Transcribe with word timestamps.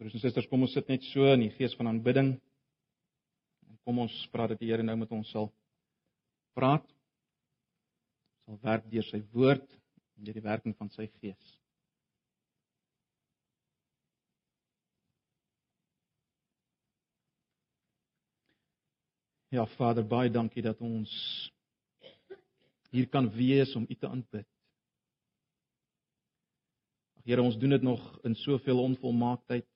Broers 0.00 0.14
en 0.16 0.22
susters, 0.22 0.46
kom 0.48 0.62
ons 0.64 0.72
sit 0.72 0.86
net 0.88 1.02
so 1.10 1.28
in 1.28 1.42
die 1.42 1.50
gees 1.58 1.74
van 1.76 1.90
aanbidding. 1.90 2.30
En 3.68 3.78
kom 3.84 3.98
ons 4.00 4.14
vra 4.32 4.46
dat 4.48 4.56
die 4.56 4.70
Here 4.70 4.80
nou 4.80 4.94
met 4.96 5.10
ons 5.12 5.28
sal 5.28 5.50
praat. 6.56 6.86
Sal 8.46 8.56
werk 8.62 8.86
deur 8.88 9.04
sy 9.04 9.18
woord 9.34 9.66
en 10.16 10.24
deur 10.24 10.38
die 10.38 10.44
werking 10.46 10.72
van 10.78 10.88
sy 10.94 11.04
gees. 11.20 11.50
Ja, 19.52 19.66
Vader, 19.74 20.06
baie 20.08 20.32
dankie 20.32 20.64
dat 20.64 20.80
ons 20.80 21.12
hier 22.88 23.10
kan 23.12 23.28
wees 23.36 23.76
om 23.76 23.84
U 23.84 23.98
te 24.00 24.08
aanbid. 24.08 24.48
Ag 27.20 27.28
Here, 27.28 27.44
ons 27.44 27.60
doen 27.60 27.76
dit 27.76 27.84
nog 27.84 28.08
in 28.24 28.38
soveel 28.46 28.80
onvolmaaktheid. 28.86 29.68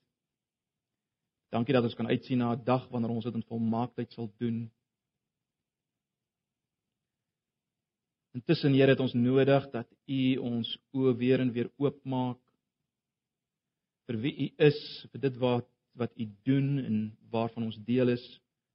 Dankie 1.55 1.75
dat 1.75 1.87
ons 1.87 1.95
kan 1.95 2.11
uitsien 2.11 2.39
na 2.39 2.55
'n 2.55 2.65
dag 2.65 2.89
wanneer 2.91 3.11
ons 3.11 3.25
dit 3.25 3.35
in 3.35 3.47
volmaaktheid 3.47 4.13
sal 4.13 4.33
doen. 4.39 4.71
Intussen 8.35 8.75
Here 8.75 8.91
het 8.91 9.01
ons 9.01 9.15
nodig 9.15 9.71
dat 9.71 9.87
U 10.07 10.37
ons 10.37 10.79
oë 10.93 11.13
weer 11.17 11.41
en 11.41 11.53
weer 11.53 11.71
oopmaak 11.77 12.41
vir 14.07 14.17
wie 14.25 14.35
U 14.45 14.47
is, 14.67 14.81
vir 15.13 15.21
dit 15.21 15.37
wat 15.37 15.69
wat 15.95 16.11
U 16.19 16.27
doen 16.43 16.79
en 16.79 16.97
waarvan 17.31 17.63
ons 17.63 17.79
deel 17.87 18.09
is, 18.09 18.25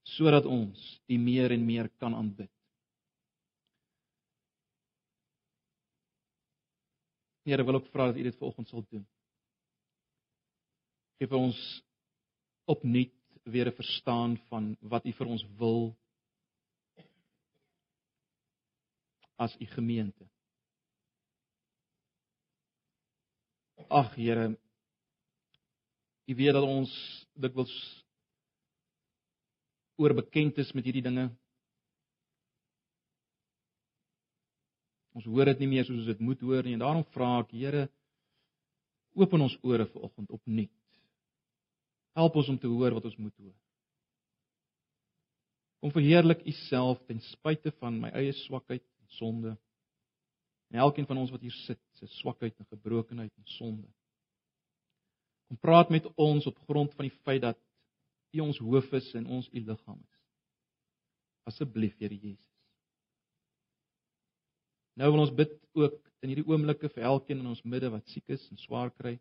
sodat 0.04 0.46
ons 0.46 1.02
U 1.08 1.18
meer 1.18 1.52
en 1.52 1.66
meer 1.66 1.90
kan 2.00 2.16
aanbid. 2.16 2.52
Here 7.44 7.64
wil 7.64 7.76
ook 7.76 7.92
vra 7.92 8.08
dat 8.08 8.16
U 8.16 8.24
dit 8.24 8.40
vanoggend 8.40 8.68
sal 8.70 8.86
doen. 8.88 9.06
Geef 11.20 11.32
ons 11.32 11.84
opnuut 12.70 13.14
weer 13.44 13.68
'n 13.68 13.76
verstaan 13.76 14.38
van 14.50 14.78
wat 14.82 15.06
U 15.06 15.12
vir 15.12 15.28
ons 15.28 15.46
wil 15.58 15.98
as 19.36 19.56
U 19.60 19.66
gemeente. 19.66 20.30
Ag 23.88 24.16
Here, 24.16 24.60
U 26.28 26.36
weet 26.36 26.54
dat 26.54 26.64
ons 26.64 26.92
dikwels 27.34 27.76
oorbekend 29.96 30.58
is 30.58 30.72
met 30.72 30.84
hierdie 30.84 31.04
dinge. 31.04 31.30
Ons 35.18 35.26
hoor 35.26 35.46
dit 35.46 35.60
nie 35.60 35.72
meer 35.74 35.88
soos 35.88 35.98
ons 35.98 36.12
dit 36.12 36.20
moet 36.20 36.42
hoor 36.42 36.64
nie 36.64 36.76
en 36.78 36.84
daarom 36.86 37.08
vra 37.16 37.40
ek 37.40 37.56
Here, 37.58 37.88
open 39.16 39.42
ons 39.42 39.58
ore 39.64 39.88
vanoggend 39.96 40.30
opnuut. 40.30 40.79
Help 42.20 42.36
ons 42.42 42.52
om 42.52 42.60
te 42.60 42.68
hoor 42.68 42.98
wat 42.98 43.08
ons 43.08 43.18
moet 43.22 43.36
hoor. 43.40 43.56
Kom 45.80 45.94
verheerlik 45.96 46.44
U 46.44 46.54
self 46.66 47.00
ten 47.08 47.22
spyte 47.30 47.72
van 47.80 48.02
my 48.02 48.12
eie 48.20 48.34
swakheid 48.42 48.84
en 48.84 49.16
sonde. 49.16 49.56
En 50.70 50.82
elkeen 50.84 51.08
van 51.08 51.22
ons 51.22 51.32
wat 51.32 51.42
hier 51.42 51.56
sit, 51.64 51.80
se 51.98 52.10
swakheid 52.20 52.58
en 52.60 52.68
gebrokenheid 52.68 53.32
en 53.32 53.48
sonde. 53.56 53.88
Kom 55.48 55.58
praat 55.58 55.90
met 55.90 56.06
ons 56.20 56.46
op 56.46 56.60
grond 56.68 56.94
van 56.98 57.08
die 57.08 57.16
feit 57.24 57.42
dat 57.48 57.58
U 58.36 58.44
ons 58.46 58.60
hoof 58.62 58.92
is 58.94 59.08
en 59.18 59.26
ons 59.40 59.48
U 59.50 59.64
liggaam 59.72 59.98
is. 59.98 60.20
Asseblief, 61.50 61.96
Here 61.98 62.14
Jesus. 62.14 62.46
Nou 65.00 65.10
wil 65.14 65.24
ons 65.24 65.34
bid 65.34 65.56
ook 65.80 65.98
in 66.22 66.34
hierdie 66.34 66.46
oomblikke 66.52 66.92
vir 66.92 67.08
elkeen 67.08 67.40
in 67.40 67.50
ons 67.50 67.64
midde 67.64 67.90
wat 67.90 68.12
siek 68.12 68.28
is 68.36 68.44
en 68.52 68.60
swaar 68.60 68.92
kry. 68.92 69.16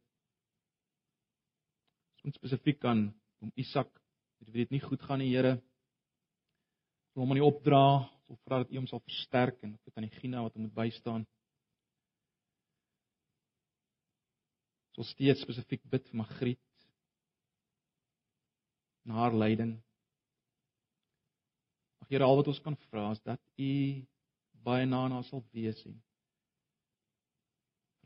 Ons 2.27 2.37
spesifiek 2.39 2.85
aan 2.89 3.09
om 3.45 3.51
Isak, 3.55 3.91
dit 4.43 4.55
weet 4.55 4.73
nie 4.75 4.83
goed 4.83 5.03
gaan 5.07 5.21
nie, 5.23 5.31
Here. 5.35 5.57
Wil 7.15 7.25
hom 7.25 7.35
aan 7.35 7.43
U 7.43 7.47
opdra, 7.47 7.83
wil 8.29 8.39
vra 8.45 8.63
dat 8.63 8.73
U 8.73 8.81
hom 8.81 8.89
sal 8.91 9.03
versterk 9.05 9.63
en 9.67 9.77
dit 9.77 9.97
aan 9.97 10.07
die 10.09 10.17
Gina 10.19 10.43
wat 10.45 10.57
hom 10.59 10.67
moet 10.67 10.77
bystaan. 10.77 11.27
Ons 14.99 15.01
wil 15.03 15.11
steeds 15.13 15.45
spesifiek 15.47 15.85
bid 15.87 16.09
vir 16.11 16.19
Magriet 16.25 16.65
na 19.07 19.23
haar 19.23 19.37
lyding. 19.37 19.77
Ag 22.03 22.11
Here, 22.11 22.27
al 22.27 22.41
wat 22.41 22.51
ons 22.51 22.61
kan 22.65 22.77
vra 22.89 23.13
is 23.15 23.23
dat 23.25 23.41
U 23.63 23.73
baie 24.67 24.87
na 24.87 25.07
na 25.09 25.23
sal 25.31 25.45
wees 25.55 25.79
en 25.87 25.97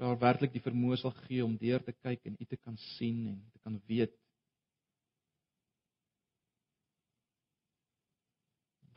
dat 0.02 0.10
haar 0.10 0.18
werklik 0.18 0.50
die 0.50 0.64
vermoë 0.64 0.96
sal 0.98 1.12
gee 1.28 1.44
om 1.44 1.52
deur 1.54 1.82
te 1.86 1.92
kyk 1.94 2.24
en 2.26 2.34
U 2.34 2.46
te 2.50 2.56
kan 2.58 2.74
sien 2.96 3.20
en 3.30 3.36
te 3.54 3.60
kan 3.62 3.76
weet 3.86 4.16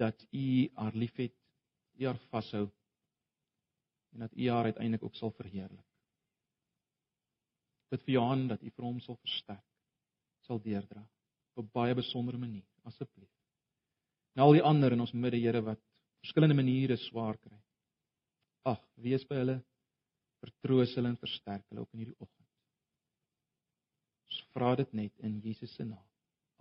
dat 0.01 0.23
U 0.33 0.47
haar 0.79 0.97
liefhet, 0.97 1.35
U 2.01 2.07
haar 2.09 2.17
vashou 2.31 2.63
en 4.15 4.25
dat 4.25 4.33
U 4.33 4.49
haar 4.49 4.71
uiteindelik 4.71 5.05
ook 5.05 5.19
sal 5.19 5.35
verheerlik. 5.37 5.85
Bid 7.93 8.01
vir 8.07 8.15
Johan 8.15 8.47
dat 8.49 8.65
U 8.65 8.73
vir 8.73 8.87
hom 8.87 8.97
sal 9.05 9.21
versterk, 9.21 9.61
sal 10.49 10.63
deurdra 10.65 11.05
op 11.53 11.67
'n 11.67 11.71
baie 11.71 11.93
besondere 11.95 12.41
manier, 12.41 12.65
asseblief. 12.83 13.29
En 14.33 14.41
al 14.41 14.57
die 14.57 14.65
ander 14.73 14.91
in 14.91 15.05
ons 15.05 15.13
midde, 15.13 15.37
Here, 15.37 15.61
wat 15.61 15.79
verskillende 16.25 16.57
maniere 16.57 16.97
swaar 16.97 17.37
kry. 17.37 17.61
Ag, 18.65 18.81
wees 18.95 19.23
by 19.29 19.35
hulle, 19.35 19.61
vertroos 20.45 20.93
hulle 20.97 21.11
en 21.13 21.21
versterk 21.21 21.63
hulle 21.69 21.85
ook 21.85 21.93
in 21.93 22.03
hierdie 22.03 22.19
oggend. 22.19 22.51
Ons 24.25 24.43
vra 24.53 24.75
dit 24.79 24.93
net 24.93 25.25
in 25.25 25.39
Jesus 25.43 25.73
se 25.75 25.85
naam. 25.87 26.05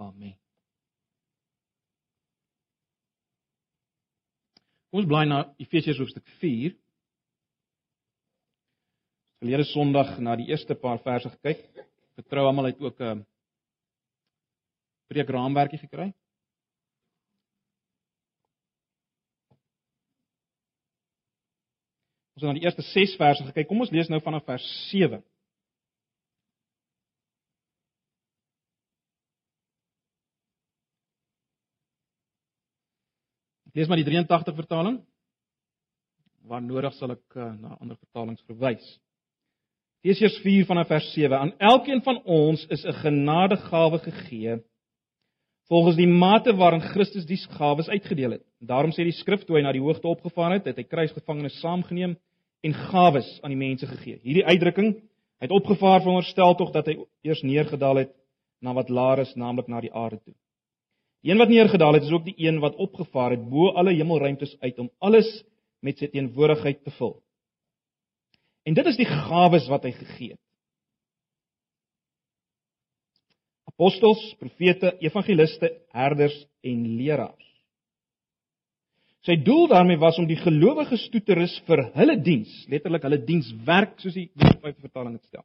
Amen. 0.03 0.35
Kom 4.91 5.03
ons 5.03 5.11
blaai 5.11 5.27
na 5.27 5.43
Efesiërs 5.59 5.99
hoofstuk 5.99 6.27
4. 6.41 6.75
Verlede 9.43 9.67
Sondag 9.73 10.17
na 10.23 10.37
die 10.39 10.47
eerste 10.53 10.77
paar 10.79 11.01
verse 11.03 11.33
gekyk. 11.33 11.65
Vertrou 12.15 12.47
almal 12.47 12.71
het 12.71 12.81
ook 12.81 13.01
'n 13.03 13.25
preekraamwerkie 15.11 15.83
gekry. 15.83 16.13
Ons 22.35 22.43
het 22.43 22.51
na 22.51 22.59
die 22.59 22.67
eerste 22.67 22.83
6 22.83 23.15
verse 23.19 23.45
gekyk. 23.47 23.69
Kom 23.71 23.85
ons 23.85 23.93
lees 23.95 24.11
nou 24.11 24.19
vanaf 24.23 24.43
vers 24.49 24.65
7. 24.91 25.23
Lees 33.75 33.91
maar 33.91 34.03
die 34.03 34.07
83 34.07 34.55
vertaling. 34.59 34.99
Waar 36.51 36.63
nodig 36.63 36.95
sal 36.99 37.15
ek 37.15 37.39
uh, 37.39 37.53
na 37.55 37.79
ander 37.79 37.99
vertalings 37.99 38.43
verwys. 38.51 38.85
Efesiërs 40.05 40.43
4 40.43 40.67
vanaf 40.69 40.91
vers 40.91 41.07
7. 41.15 41.39
Aan 41.39 41.55
elkeen 41.71 42.03
van 42.05 42.19
ons 42.27 42.67
is 42.75 42.83
'n 42.85 42.99
genadegawe 43.03 43.99
gegee 44.11 44.59
volgens 45.69 45.97
die 45.97 46.09
mate 46.09 46.55
waarin 46.57 46.83
Christus 46.93 47.27
die 47.27 47.39
gawes 47.57 47.89
uitgedeel 47.89 48.37
het. 48.37 48.45
Daarom 48.61 48.93
sê 48.93 49.05
die 49.07 49.17
skrif 49.17 49.45
toe 49.45 49.57
hy 49.59 49.65
na 49.65 49.73
die 49.73 49.83
hoogte 49.83 50.09
opgevaar 50.09 50.59
het, 50.59 50.69
het 50.69 50.81
hy 50.81 50.85
kruisgevangenes 50.85 51.61
saamgeneem 51.63 52.17
en 52.65 52.77
gawes 52.91 53.29
aan 53.43 53.53
die 53.53 53.61
mense 53.61 53.89
gegee. 53.89 54.21
Hierdie 54.25 54.45
uitdrukking, 54.45 54.95
hy 55.41 55.49
het 55.49 55.55
opgevaar 55.55 56.03
veronderstel 56.05 56.57
tog 56.61 56.73
dat 56.77 56.89
hy 56.89 56.99
eers 57.25 57.43
neergedaal 57.45 58.05
het 58.05 58.15
na 58.65 58.73
wat 58.77 58.93
laer 58.93 59.25
is, 59.25 59.35
naamlik 59.37 59.69
na 59.69 59.81
die 59.85 59.93
aarde 59.93 60.21
toe. 60.23 60.35
Die 61.25 61.33
een 61.33 61.41
wat 61.41 61.53
neergedaal 61.53 61.97
het, 61.97 62.05
is 62.05 62.13
ook 62.13 62.25
die 62.25 62.37
een 62.37 62.61
wat 62.61 62.77
opgevaar 62.81 63.37
het 63.37 63.45
bo 63.49 63.73
alle 63.73 63.95
hemelruimtes 63.97 64.57
uit 64.61 64.79
om 64.79 64.91
alles 65.01 65.29
met 65.85 66.01
sy 66.01 66.09
teenwoordigheid 66.13 66.83
te 66.85 66.93
vul. 66.99 67.17
En 68.65 68.77
dit 68.77 68.87
is 68.87 68.97
die 69.01 69.09
gawes 69.09 69.69
wat 69.69 69.85
hy 69.85 69.93
gegee 69.97 70.35
het. 70.37 70.44
Apostels, 73.75 74.23
profete, 74.39 74.95
evangeliste, 75.03 75.71
herders 75.93 76.37
en 76.63 76.85
leraars. 76.99 77.51
Sy 79.25 79.39
doel 79.41 79.71
daarmee 79.73 79.99
was 79.99 80.19
om 80.21 80.27
die 80.29 80.37
gelowiges 80.37 81.07
toe 81.11 81.23
te 81.25 81.35
rus 81.39 81.55
vir 81.67 81.87
hulle 81.97 82.19
diens, 82.21 82.51
letterlik 82.69 83.07
hulle 83.07 83.23
dienswerk 83.25 83.97
soos 84.03 84.17
die 84.19 84.29
Bybel 84.37 84.77
vertaling 84.85 85.17
dit 85.17 85.31
stel. 85.31 85.45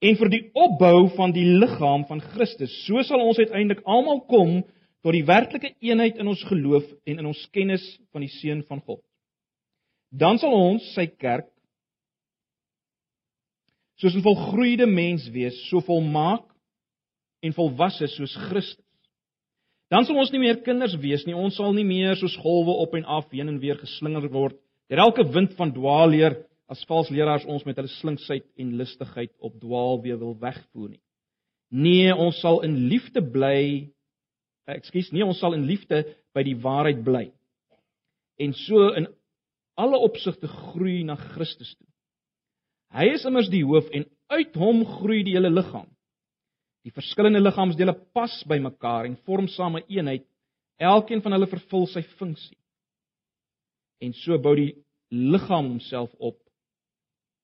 En 0.00 0.16
vir 0.16 0.30
die 0.32 0.42
opbou 0.56 1.06
van 1.16 1.34
die 1.36 1.44
liggaam 1.60 2.06
van 2.08 2.22
Christus, 2.32 2.72
so 2.86 3.02
sal 3.04 3.20
ons 3.22 3.38
uiteindelik 3.40 3.84
almal 3.84 4.22
kom 4.28 4.58
tot 5.04 5.12
die 5.14 5.24
werklike 5.28 5.74
eenheid 5.84 6.18
in 6.20 6.32
ons 6.32 6.42
geloof 6.48 6.88
en 7.06 7.20
in 7.20 7.28
ons 7.28 7.44
kennis 7.52 7.84
van 8.12 8.24
die 8.24 8.32
seun 8.40 8.64
van 8.66 8.80
God. 8.82 9.02
Dan 10.10 10.40
sal 10.40 10.56
ons 10.56 10.84
sy 10.96 11.06
kerk 11.12 11.48
soos 14.00 14.16
'n 14.16 14.24
volgroeide 14.24 14.86
mens 14.86 15.28
wees, 15.32 15.56
so 15.68 15.80
volmaak 15.80 16.44
en 17.44 17.54
volwasse 17.56 18.08
soos 18.14 18.34
Christus. 18.48 18.84
Dan 19.92 20.06
sal 20.06 20.18
ons 20.18 20.32
nie 20.34 20.42
meer 20.42 20.62
kinders 20.66 20.96
wees 20.98 21.22
nie. 21.26 21.36
Ons 21.36 21.58
sal 21.60 21.74
nie 21.76 21.86
meer 21.86 22.18
soos 22.18 22.34
golwe 22.42 22.74
op 22.82 22.96
en 22.98 23.06
af 23.06 23.28
heen 23.30 23.52
en 23.52 23.60
weer 23.62 23.78
geslinger 23.78 24.28
word 24.32 24.58
deur 24.86 25.02
elke 25.02 25.24
wind 25.34 25.56
van 25.58 25.72
dwaalleer 25.74 26.36
as 26.70 26.84
valse 26.86 27.10
leraars 27.14 27.46
ons 27.50 27.64
met 27.66 27.78
hulle 27.78 27.90
slinksheid 27.98 28.44
en 28.62 28.76
listigheid 28.78 29.32
op 29.42 29.56
dwaalweë 29.62 30.18
wil 30.20 30.36
wegvoer 30.38 30.92
nie. 30.92 31.02
Nee, 31.70 32.12
ons 32.14 32.38
sal 32.42 32.60
in 32.66 32.76
liefde 32.90 33.22
bly. 33.22 33.88
Ekskuus, 34.70 35.10
nee, 35.14 35.26
ons 35.26 35.38
sal 35.42 35.56
in 35.58 35.66
liefde 35.66 36.04
by 36.34 36.44
die 36.46 36.56
waarheid 36.62 37.02
bly. 37.06 37.24
En 38.42 38.54
so 38.54 38.92
in 38.98 39.08
alle 39.78 39.98
opsigte 40.06 40.48
groei 40.50 41.02
na 41.06 41.16
Christus 41.18 41.74
toe. 41.74 41.88
Hy 42.96 43.10
is 43.16 43.26
immers 43.28 43.50
die 43.52 43.64
hoof 43.66 43.90
en 43.94 44.06
uit 44.32 44.54
hom 44.58 44.84
groei 44.98 45.22
die 45.26 45.34
hele 45.36 45.50
liggaam. 45.52 45.88
Die 46.86 46.94
verskillende 46.94 47.40
liggaamsdele 47.42 47.96
pas 48.14 48.34
by 48.46 48.60
mekaar 48.62 49.08
en 49.08 49.18
vorm 49.26 49.48
saam 49.50 49.76
'n 49.76 49.88
eenheid. 49.90 50.26
Elkeen 50.78 51.22
van 51.22 51.32
hulle 51.32 51.48
vervul 51.50 51.86
sy 51.86 52.02
funksie. 52.02 52.58
En 54.00 54.12
so 54.12 54.38
bou 54.38 54.54
die 54.54 54.84
liggaam 55.10 55.66
homself 55.66 56.14
op 56.18 56.38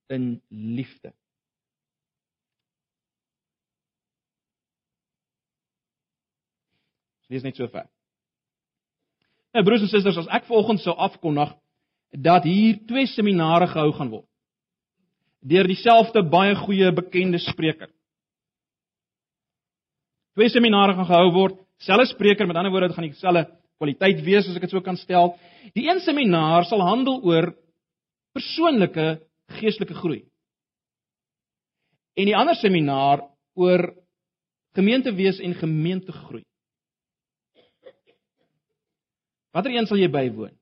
in 0.09 0.43
liefde. 0.49 1.13
Lees 7.29 7.43
net 7.43 7.57
so 7.57 7.67
ver. 7.67 7.89
Nou 9.53 9.65
broers 9.65 9.83
en 9.83 9.89
susters, 9.89 10.17
as 10.17 10.29
ek 10.29 10.45
vanoggend 10.45 10.81
sou 10.81 10.95
afkondig 10.97 11.57
dat 12.11 12.45
hier 12.45 12.79
twee 12.87 13.07
seminare 13.07 13.67
gehou 13.67 13.93
gaan 13.93 14.11
word 14.13 14.29
deur 15.43 15.67
dieselfde 15.67 16.23
baie 16.23 16.55
goeie 16.55 16.93
bekende 16.95 17.39
spreker. 17.43 17.91
Twee 20.33 20.49
seminare 20.49 20.95
gaan 20.97 21.09
gehou 21.09 21.33
word, 21.35 21.59
selfe 21.85 22.09
spreker, 22.13 22.47
met 22.49 22.57
ander 22.57 22.73
woorde, 22.73 22.89
dit 22.89 22.97
gaan 22.97 23.09
dieselfde 23.09 23.45
kwaliteit 23.83 24.23
wees 24.25 24.47
as 24.49 24.57
ek 24.57 24.65
dit 24.65 24.73
so 24.73 24.85
kan 24.85 24.97
stel. 24.97 25.35
Die 25.77 25.89
een 25.89 26.01
seminaar 26.05 26.65
sal 26.69 26.85
handel 26.87 27.21
oor 27.27 27.51
persoonlike 28.37 29.19
geestelike 29.59 29.97
groei. 29.99 30.23
En 32.17 32.29
die 32.29 32.37
ander 32.37 32.57
seminaar 32.61 33.27
oor 33.59 33.91
gemeentewees 34.77 35.41
en 35.45 35.55
gemeentegroei. 35.59 36.45
Watter 39.53 39.75
een 39.75 39.87
sal 39.89 40.01
jy 40.01 40.09
bywoon? 40.09 40.55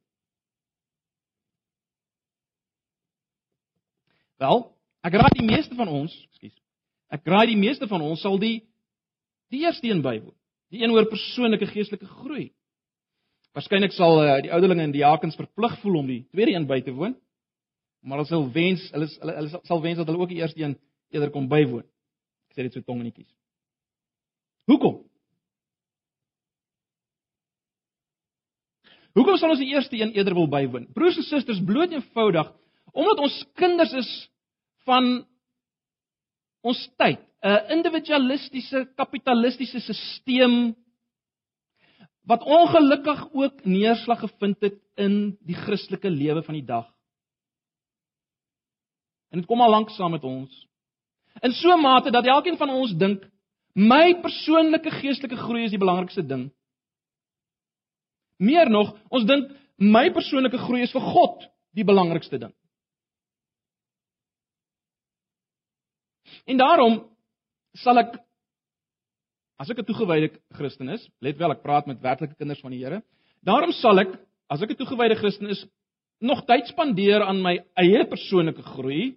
Wel, 4.40 4.64
ek 5.06 5.14
raai 5.20 5.34
die 5.36 5.46
meeste 5.46 5.76
van 5.78 5.90
ons, 5.92 6.14
ekskuus. 6.26 6.56
Ek 7.12 7.26
raai 7.28 7.52
die 7.52 7.60
meeste 7.60 7.86
van 7.90 8.02
ons 8.02 8.22
sal 8.24 8.38
die 8.40 8.64
die 9.50 9.64
eerste 9.64 9.88
een 9.88 10.02
bywoon. 10.02 10.34
Die 10.70 10.82
een 10.82 10.92
oor 10.94 11.08
persoonlike 11.10 11.66
geestelike 11.66 12.06
groei. 12.06 12.50
Waarskynlik 13.56 13.94
sal 13.96 14.20
uh, 14.22 14.36
die 14.44 14.52
ouderlinge 14.54 14.86
en 14.86 14.92
die 14.94 15.00
diakens 15.00 15.38
verplig 15.38 15.74
voel 15.82 15.98
om 16.02 16.10
die 16.10 16.22
tweede 16.30 16.54
een 16.54 16.68
by 16.70 16.80
te 16.86 16.94
woon. 16.94 17.16
Maar 18.06 18.20
hulle 18.20 18.30
sal 18.30 18.46
wens 18.54 18.86
hulle 18.94 19.08
hulle, 19.10 19.36
hulle 19.40 19.62
sal 19.66 19.82
wens 19.82 19.98
dat 19.98 20.08
hulle 20.08 20.22
ook 20.22 20.32
die 20.32 20.40
eerste 20.40 20.62
een 20.62 20.76
eerder 21.10 21.32
kom 21.34 21.48
bywoon. 21.50 21.84
Ek 22.50 22.56
sê 22.56 22.66
dit 22.66 22.78
so 22.78 22.86
tongenetjies. 22.86 23.30
Hoekom? 24.70 25.00
Hoekom 29.18 29.40
sal 29.40 29.56
ons 29.56 29.62
die 29.62 29.72
eerste 29.74 29.98
een 29.98 30.14
eerder 30.14 30.36
wil 30.38 30.48
bywoon? 30.50 30.86
Broers 30.94 31.18
en 31.18 31.26
susters, 31.26 31.62
bloot 31.66 31.92
eenvoudig 31.92 32.54
omdat 32.90 33.20
ons 33.22 33.34
kinders 33.54 33.92
is 33.94 34.08
van 34.82 35.04
ons 36.66 36.80
tyd, 36.98 37.20
'n 37.40 37.72
individualistiese 37.76 38.92
kapitalistiese 38.94 39.80
stelsel 39.80 40.74
wat 42.30 42.42
ongelukkig 42.42 43.32
ook 43.32 43.64
neerslag 43.64 44.20
gevind 44.20 44.60
het 44.60 44.78
in 44.94 45.38
die 45.40 45.56
Christelike 45.56 46.10
lewe 46.10 46.42
van 46.42 46.54
die 46.54 46.64
dag. 46.64 46.86
En 49.30 49.38
dit 49.38 49.46
kom 49.46 49.60
al 49.60 49.70
lank 49.70 49.90
saam 49.90 50.10
met 50.10 50.24
ons. 50.24 50.66
In 51.40 51.52
so 51.52 51.72
'n 51.72 51.80
mate 51.80 52.10
dat 52.10 52.26
elkeen 52.26 52.56
van 52.56 52.70
ons 52.70 52.94
dink 52.96 53.24
my 53.72 54.20
persoonlike 54.20 54.90
geestelike 54.90 55.36
groei 55.36 55.64
is 55.64 55.70
die 55.70 55.78
belangrikste 55.78 56.26
ding. 56.26 56.52
Meer 58.36 58.70
nog, 58.70 58.96
ons 59.08 59.24
dink 59.24 59.50
my 59.76 60.10
persoonlike 60.12 60.58
groei 60.58 60.82
is 60.82 60.92
vir 60.92 61.00
God 61.00 61.48
die 61.72 61.84
belangrikste 61.84 62.38
ding. 62.38 62.54
En 66.44 66.56
daarom 66.56 67.09
sal 67.78 67.98
ek 67.98 68.16
as 69.60 69.70
ek 69.70 69.78
'n 69.78 69.84
toegewyde 69.84 70.30
Christen 70.56 70.88
is, 70.88 71.08
let 71.20 71.38
wel 71.38 71.52
ek 71.52 71.62
praat 71.62 71.86
met 71.86 72.00
werklike 72.00 72.34
kinders 72.34 72.60
van 72.60 72.70
die 72.70 72.80
Here, 72.80 73.02
daarom 73.44 73.72
sal 73.72 73.98
ek 73.98 74.16
as 74.48 74.62
ek 74.62 74.70
'n 74.70 74.76
toegewyde 74.76 75.16
Christen 75.16 75.48
is, 75.48 75.66
nog 76.20 76.44
tyd 76.46 76.66
spandeer 76.66 77.22
aan 77.22 77.42
my 77.42 77.58
eie 77.76 78.04
persoonlike 78.04 78.62
groei, 78.62 79.16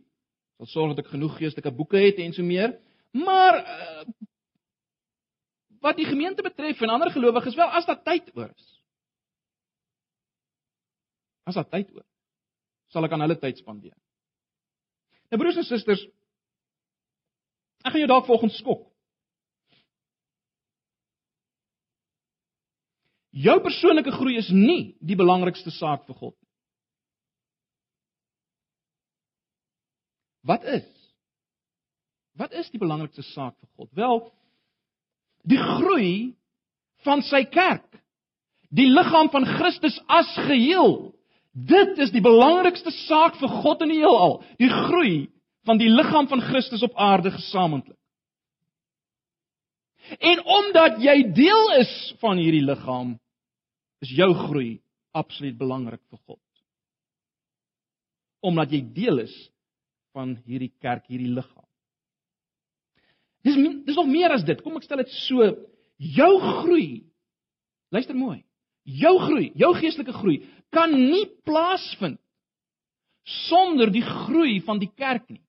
sal 0.57 0.67
sorg 0.67 0.95
dat 0.95 1.05
ek 1.05 1.11
genoeg 1.11 1.37
geestelike 1.37 1.71
boeke 1.71 1.97
het 1.97 2.19
en 2.19 2.33
so 2.33 2.43
meer, 2.43 2.79
maar 3.13 3.59
uh, 3.59 4.03
wat 5.81 5.97
die 5.97 6.05
gemeente 6.05 6.41
betref 6.41 6.81
en 6.81 6.89
ander 6.89 7.11
gelowiges, 7.11 7.55
wel 7.55 7.67
as 7.67 7.85
daar 7.85 8.03
tyd 8.03 8.31
oor 8.35 8.49
is, 8.49 8.73
As 11.43 11.59
daar 11.59 11.67
tyd 11.67 11.91
oor, 11.91 12.05
sal 12.93 13.03
ek 13.03 13.15
aan 13.15 13.25
hulle 13.25 13.39
tyd 13.39 13.59
spandeer. 13.59 13.95
Nou 15.31 15.39
broers 15.41 15.59
en 15.59 15.67
susters, 15.67 16.03
ek 17.83 17.91
gaan 17.91 18.03
jou 18.03 18.09
dalk 18.11 18.27
volgens 18.27 18.57
skok. 18.59 18.83
Jou 23.33 23.55
persoonlike 23.65 24.13
groei 24.13 24.37
is 24.37 24.49
nie 24.53 24.95
die 25.01 25.17
belangrikste 25.17 25.73
saak 25.73 26.05
vir 26.07 26.17
God 26.19 26.35
nie. 26.35 26.51
Wat 30.43 30.63
is? 30.67 30.85
Wat 32.37 32.53
is 32.53 32.69
die 32.73 32.81
belangrikste 32.81 33.23
saak 33.31 33.55
vir 33.57 33.69
God? 33.77 33.89
Wel, 33.97 34.21
die 35.49 35.59
groei 35.59 36.13
van 37.07 37.23
sy 37.25 37.43
kerk. 37.49 37.87
Die 38.73 38.89
liggaam 38.89 39.29
van 39.33 39.45
Christus 39.45 39.99
as 40.09 40.29
geheel 40.47 41.13
Dit 41.53 41.99
is 42.01 42.09
die 42.09 42.21
belangrikste 42.21 42.89
saak 43.05 43.37
vir 43.37 43.51
God 43.61 43.83
in 43.85 43.91
die 43.93 43.99
heelal, 44.01 44.39
die 44.57 44.71
groei 44.73 45.27
van 45.67 45.79
die 45.79 45.89
liggaam 45.89 46.27
van 46.27 46.41
Christus 46.41 46.83
op 46.83 46.95
aarde 46.99 47.31
gesamentlik. 47.31 47.99
En 50.19 50.41
omdat 50.43 50.99
jy 51.01 51.15
deel 51.33 51.71
is 51.79 51.91
van 52.19 52.37
hierdie 52.37 52.63
liggaam, 52.65 53.15
is 54.03 54.11
jou 54.11 54.33
groei 54.35 54.81
absoluut 55.15 55.55
belangrik 55.57 56.01
vir 56.11 56.19
God. 56.25 56.41
Omdat 58.43 58.73
jy 58.75 58.81
deel 58.95 59.23
is 59.23 59.35
van 60.11 60.35
hierdie 60.45 60.73
kerk, 60.83 61.05
hierdie 61.07 61.31
liggaam. 61.31 61.67
Dis 63.43 63.55
dis 63.87 63.95
nog 63.99 64.07
meer 64.07 64.31
as 64.35 64.43
dit. 64.47 64.59
Kom 64.63 64.75
ek 64.79 64.85
stel 64.87 65.01
dit 65.03 65.15
so, 65.23 65.47
jou 65.97 66.31
groei. 66.41 67.03
Luister 67.91 68.15
mooi. 68.15 68.41
Jou 68.83 69.13
groei, 69.21 69.51
jou 69.55 69.71
geestelike 69.77 70.15
groei 70.15 70.41
kan 70.73 70.91
nie 70.91 71.25
plaasvind 71.47 72.19
sonder 73.47 73.91
die 73.93 74.03
groei 74.03 74.57
van 74.65 74.81
die 74.81 74.89
kerk 74.91 75.29
nie. 75.31 75.43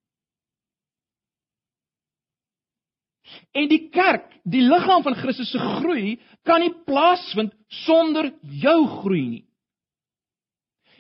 En 3.54 3.68
die 3.68 3.88
kerk, 3.94 4.28
die 4.44 4.62
liggaam 4.62 5.02
van 5.02 5.16
Christus 5.18 5.50
se 5.52 5.58
groei 5.58 6.18
kan 6.44 6.60
nie 6.60 6.72
plaasvind 6.86 7.52
sonder 7.84 8.32
jou 8.62 8.78
groei 9.00 9.26
nie. 9.28 9.44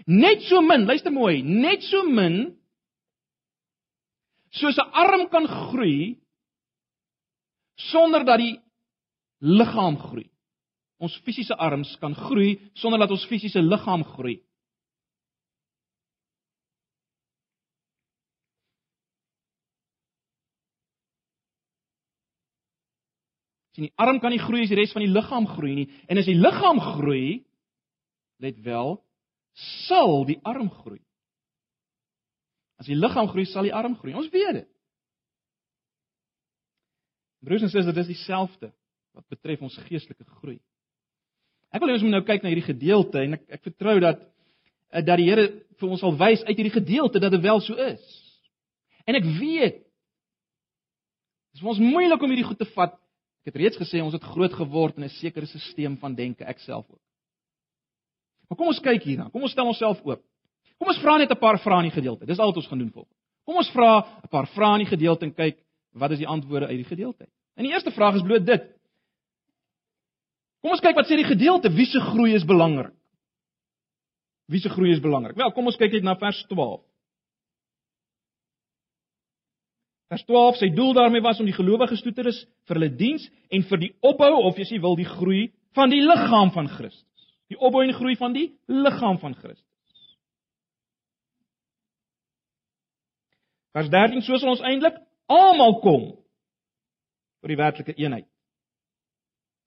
Net 0.06 0.42
so 0.44 0.60
min, 0.60 0.84
luister 0.84 1.12
mooi, 1.12 1.40
net 1.42 1.82
so 1.88 2.02
min 2.04 2.58
soos 4.52 4.76
'n 4.78 4.90
arm 4.92 5.28
kan 5.28 5.46
groei 5.46 6.20
sonder 7.76 8.24
dat 8.24 8.38
die 8.38 8.60
liggaam 9.40 9.96
groei 9.96 10.28
ons 11.04 11.16
fisiese 11.24 11.56
arms 11.60 11.96
kan 12.00 12.14
groei 12.14 12.56
sonder 12.78 13.02
dat 13.02 13.12
ons 13.14 13.26
fisiese 13.28 13.62
liggaam 13.62 14.04
groei. 14.14 14.38
Sien 23.74 23.88
die 23.88 23.96
arm 24.00 24.20
kan 24.22 24.32
nie 24.34 24.42
groei 24.42 24.64
as 24.64 24.72
die 24.72 24.78
res 24.78 24.94
van 24.94 25.04
die 25.04 25.12
liggaam 25.12 25.48
groei 25.50 25.74
nie 25.80 25.88
en 26.08 26.20
as 26.20 26.28
die 26.30 26.38
liggaam 26.38 26.80
groei 26.82 27.42
let 28.42 28.60
wel 28.66 28.96
sal 29.86 30.24
die 30.28 30.40
arm 30.42 30.70
groei 30.82 31.02
as 32.80 32.90
die 32.90 32.98
liggaam 32.98 33.30
groei 33.32 33.46
sal 33.50 33.66
die 33.66 33.74
arm 33.74 33.96
groei 34.00 34.16
ons 34.18 34.30
weet 34.34 34.60
dit 34.60 34.70
broers 37.44 37.66
en 37.66 37.72
susters 37.72 37.92
dit 37.92 38.04
is 38.04 38.14
dieselfde 38.14 38.72
wat 39.14 39.26
betref 39.30 39.62
ons 39.62 39.82
geestelike 39.88 40.26
groei 40.40 40.60
Ek 41.74 41.82
wil 41.82 41.90
hê 41.90 41.96
ons 41.98 42.04
moet 42.06 42.14
nou 42.14 42.22
kyk 42.22 42.44
na 42.44 42.52
hierdie 42.52 42.68
gedeelte 42.68 43.22
en 43.24 43.34
ek 43.34 43.48
ek 43.56 43.64
vertrou 43.66 43.96
dat 44.02 44.20
eh, 44.94 45.02
dat 45.02 45.18
die 45.18 45.26
Here 45.26 45.46
vir 45.80 45.88
ons 45.90 46.04
sal 46.04 46.14
wys 46.20 46.44
uit 46.46 46.54
hierdie 46.54 46.76
gedeelte 46.76 47.18
dat 47.22 47.34
dit 47.34 47.42
wel 47.42 47.62
so 47.64 47.74
is. 47.74 48.04
En 49.08 49.18
ek 49.18 49.26
weet 49.40 49.82
Dit 51.54 51.62
is 51.62 51.68
ons 51.70 51.78
moeilik 51.78 52.18
om 52.18 52.32
hierdie 52.32 52.46
goed 52.48 52.58
te 52.58 52.66
vat. 52.74 52.96
Ek 53.44 53.52
het 53.52 53.60
reeds 53.60 53.76
gesê 53.76 54.00
ons 54.00 54.14
het 54.16 54.24
groot 54.24 54.52
geword 54.56 54.96
in 54.96 55.04
'n 55.04 55.08
sekere 55.20 55.46
stelsel 55.46 55.96
van 56.00 56.14
denke, 56.14 56.44
ek 56.44 56.58
self 56.58 56.86
ook. 56.88 57.00
Maar 58.48 58.56
kom 58.56 58.66
ons 58.66 58.80
kyk 58.80 59.02
hierna. 59.02 59.28
Kom 59.30 59.42
ons 59.42 59.52
stel 59.52 59.66
onsself 59.66 60.00
oop. 60.04 60.22
Kom 60.78 60.88
ons 60.88 60.98
vra 60.98 61.18
net 61.18 61.30
'n 61.30 61.38
paar 61.38 61.58
vrae 61.58 61.84
in 61.84 61.90
die 61.90 62.00
gedeelte. 62.00 62.26
Dis 62.26 62.38
al 62.38 62.46
wat 62.46 62.56
ons 62.56 62.66
gaan 62.66 62.78
doen 62.78 62.90
volgens. 62.90 63.16
Kom 63.44 63.56
ons 63.56 63.70
vra 63.70 64.00
'n 64.24 64.28
paar 64.28 64.46
vrae 64.46 64.80
in 64.80 64.84
die 64.86 64.96
gedeelte 64.96 65.24
en 65.24 65.34
kyk 65.34 65.58
wat 65.92 66.10
is 66.10 66.18
die 66.18 66.26
antwoorde 66.26 66.66
uit 66.66 66.76
die 66.76 66.96
gedeelte. 66.96 67.26
En 67.56 67.64
die 67.64 67.72
eerste 67.72 67.90
vraag 67.90 68.14
is 68.14 68.22
bloot 68.22 68.46
dit. 68.46 68.62
Kom 70.60 70.70
ons 70.70 70.80
kyk 70.80 70.96
wat 70.96 71.06
sê 71.06 71.16
die 71.16 71.28
gedeelte 71.28 71.70
wie 71.70 71.86
se 71.86 72.00
groei 72.00 72.34
is 72.34 72.44
belangrik. 72.44 72.94
Wie 74.48 74.60
se 74.60 74.68
groei 74.68 74.92
is 74.92 75.00
belangrik? 75.00 75.36
Wel, 75.36 75.52
kom 75.52 75.66
ons 75.66 75.76
kyk 75.76 75.92
net 75.92 76.02
na 76.02 76.16
vers 76.16 76.44
12. 76.48 76.80
Vers 80.12 80.24
12 80.28 80.60
sê 80.60 80.68
doel 80.74 80.92
daarmee 80.94 81.24
was 81.24 81.40
om 81.40 81.48
die 81.48 81.56
gelowiges 81.56 82.02
toe 82.04 82.12
te 82.12 82.22
rus 82.26 82.40
vir 82.68 82.78
hulle 82.78 82.90
diens 82.96 83.24
en 83.50 83.64
vir 83.70 83.80
die 83.86 83.92
opbou 84.04 84.32
of 84.44 84.58
jy 84.60 84.80
wil 84.80 84.96
die 84.96 85.08
groei 85.08 85.46
van 85.74 85.90
die 85.90 86.02
liggaam 86.04 86.52
van 86.54 86.68
Christus. 86.68 87.30
Die 87.48 87.58
opbou 87.58 87.82
en 87.84 87.94
groei 87.96 88.16
van 88.20 88.34
die 88.36 88.50
liggaam 88.68 89.18
van 89.22 89.34
Christus. 89.34 89.64
Vers 93.74 93.90
13 93.90 94.22
so 94.22 94.38
sal 94.38 94.54
ons 94.54 94.62
eintlik 94.62 95.00
almal 95.26 95.80
kom 95.82 96.12
tot 97.40 97.50
die 97.50 97.58
werklike 97.58 97.96
eenheid 97.98 98.28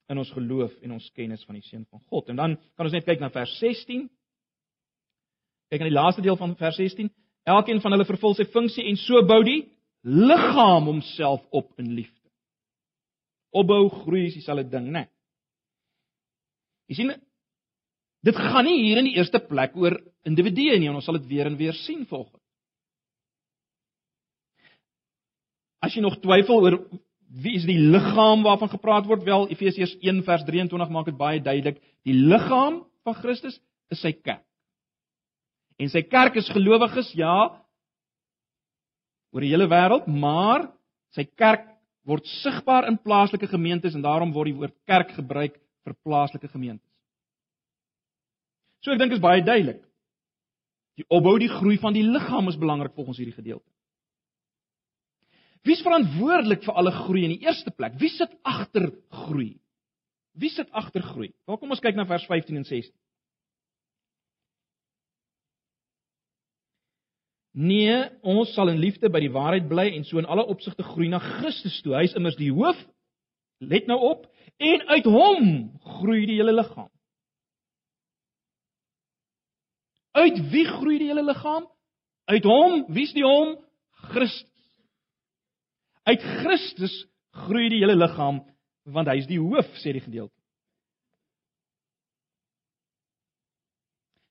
in 0.08 0.22
ons 0.22 0.32
geloof 0.32 0.72
en 0.86 0.94
ons 0.96 1.10
kennis 1.16 1.44
van 1.46 1.58
die 1.58 1.66
seun 1.68 1.84
van 1.92 2.00
God. 2.08 2.30
En 2.32 2.38
dan 2.40 2.56
kan 2.78 2.88
ons 2.88 2.96
net 2.96 3.06
kyk 3.06 3.20
na 3.20 3.30
vers 3.34 3.52
16. 3.60 4.06
Kyk 5.68 5.82
aan 5.82 5.90
die 5.90 5.98
laaste 5.98 6.24
deel 6.24 6.38
van 6.40 6.56
vers 6.56 6.80
16. 6.80 7.10
Elkeen 7.48 7.82
van 7.84 7.96
hulle 7.96 8.08
vervul 8.08 8.38
sy 8.38 8.46
funksie 8.54 8.86
en 8.88 9.00
so 9.02 9.20
bou 9.28 9.42
die 9.44 9.66
liggaam 10.04 10.90
homself 10.90 11.44
op 11.50 11.72
in 11.80 11.94
liefde. 11.94 12.30
Opbou 13.52 13.88
groei 13.90 14.28
is 14.28 14.38
dieselfde 14.38 14.70
ding, 14.70 14.92
né? 14.92 15.06
Nee. 15.06 15.10
Jy 16.88 16.96
sien 16.96 17.16
dit 18.28 18.36
gaan 18.36 18.66
nie 18.68 18.80
hier 18.82 19.00
in 19.00 19.08
die 19.08 19.18
eerste 19.20 19.40
plek 19.40 19.76
oor 19.80 19.96
individue 20.28 20.76
nie, 20.80 20.90
ons 20.92 21.06
sal 21.08 21.20
dit 21.20 21.28
weer 21.30 21.48
en 21.48 21.58
weer 21.60 21.76
sien 21.86 22.06
volgens. 22.10 22.42
As 25.84 25.94
jy 25.96 26.02
nog 26.04 26.18
twyfel 26.24 26.64
oor 26.64 26.80
wie 27.44 27.58
is 27.60 27.68
die 27.68 27.78
liggaam 27.78 28.44
waarvan 28.46 28.72
gepraat 28.72 29.08
word? 29.08 29.26
Wel 29.28 29.50
Efesiërs 29.52 29.98
1 30.00 30.24
vers 30.24 30.44
23 30.48 30.92
maak 30.96 31.10
dit 31.10 31.18
baie 31.20 31.42
duidelik. 31.44 31.82
Die 32.08 32.16
liggaam 32.16 32.82
van 33.04 33.18
Christus 33.20 33.60
is 33.92 34.02
sy 34.02 34.14
kerk. 34.16 34.44
En 35.78 35.92
sy 35.94 36.02
kerk 36.08 36.40
is 36.40 36.50
gelowiges, 36.50 37.12
ja, 37.20 37.52
oor 39.38 39.46
die 39.46 39.54
hele 39.54 39.70
wêreld, 39.70 40.08
maar 40.10 40.72
sy 41.14 41.28
kerk 41.38 41.68
word 42.08 42.26
sigbaar 42.42 42.88
in 42.90 42.98
plaaslike 42.98 43.50
gemeentes 43.52 43.94
en 43.94 44.02
daarom 44.02 44.34
word 44.34 44.50
die 44.50 44.58
woord 44.58 44.76
kerk 44.90 45.14
gebruik 45.14 45.60
vir 45.86 45.96
plaaslike 46.08 46.50
gemeentes. 46.50 46.86
So 48.82 48.94
ek 48.94 49.02
dink 49.02 49.14
is 49.14 49.22
baie 49.22 49.44
duidelik. 49.46 49.84
Die 50.98 51.06
opbou, 51.14 51.36
die 51.38 51.52
groei 51.52 51.78
van 51.78 51.94
die 51.94 52.06
liggaam 52.08 52.50
is 52.50 52.58
belangrik 52.58 52.96
volgens 52.98 53.20
hierdie 53.22 53.36
gedeelte. 53.36 53.68
Wie's 55.68 55.84
verantwoordelik 55.86 56.64
vir 56.66 56.78
alle 56.80 56.94
groei 56.96 57.26
in 57.28 57.36
die 57.36 57.44
eerste 57.46 57.74
plek? 57.76 57.98
Wie 58.02 58.10
sit 58.14 58.34
agter 58.48 58.90
groei? 59.26 59.58
Wie 60.38 60.50
sit 60.54 60.72
agter 60.72 61.04
groei? 61.04 61.34
Wel 61.46 61.60
kom 61.60 61.74
ons 61.76 61.84
kyk 61.84 61.98
na 61.98 62.08
vers 62.10 62.26
15 62.30 62.58
en 62.58 62.66
16. 62.66 62.94
Nee, 67.58 67.96
ons 68.22 68.52
sal 68.54 68.70
in 68.70 68.78
liefde 68.78 69.10
by 69.10 69.20
die 69.24 69.34
waarheid 69.34 69.66
bly 69.70 69.88
en 69.96 70.04
so 70.06 70.20
in 70.22 70.30
alle 70.30 70.46
opsigte 70.46 70.86
groei 70.86 71.08
na 71.10 71.18
Christus 71.18 71.80
toe. 71.82 71.96
Hy 71.98 72.04
is 72.06 72.14
immers 72.18 72.38
die 72.38 72.52
hoof. 72.54 72.78
Let 73.66 73.88
nou 73.90 73.98
op, 74.12 74.28
en 74.62 74.84
uit 74.94 75.08
hom 75.10 75.48
groei 75.98 76.28
die 76.30 76.38
hele 76.38 76.54
liggaam. 76.54 76.92
Uit 80.18 80.38
wie 80.52 80.66
groei 80.70 81.00
die 81.02 81.10
hele 81.10 81.26
liggaam? 81.26 81.66
Uit 82.30 82.46
hom. 82.46 82.84
Wie's 82.94 83.14
die 83.18 83.26
hom? 83.26 83.56
Christus. 84.14 84.54
Uit 86.06 86.22
Christus 86.22 86.94
groei 87.46 87.72
die 87.74 87.82
hele 87.82 87.98
liggaam 87.98 88.44
want 88.88 89.10
hy 89.12 89.18
is 89.20 89.28
die 89.28 89.42
hoof 89.42 89.68
sê 89.82 89.92
die 89.92 90.04
gedeelte. 90.06 90.37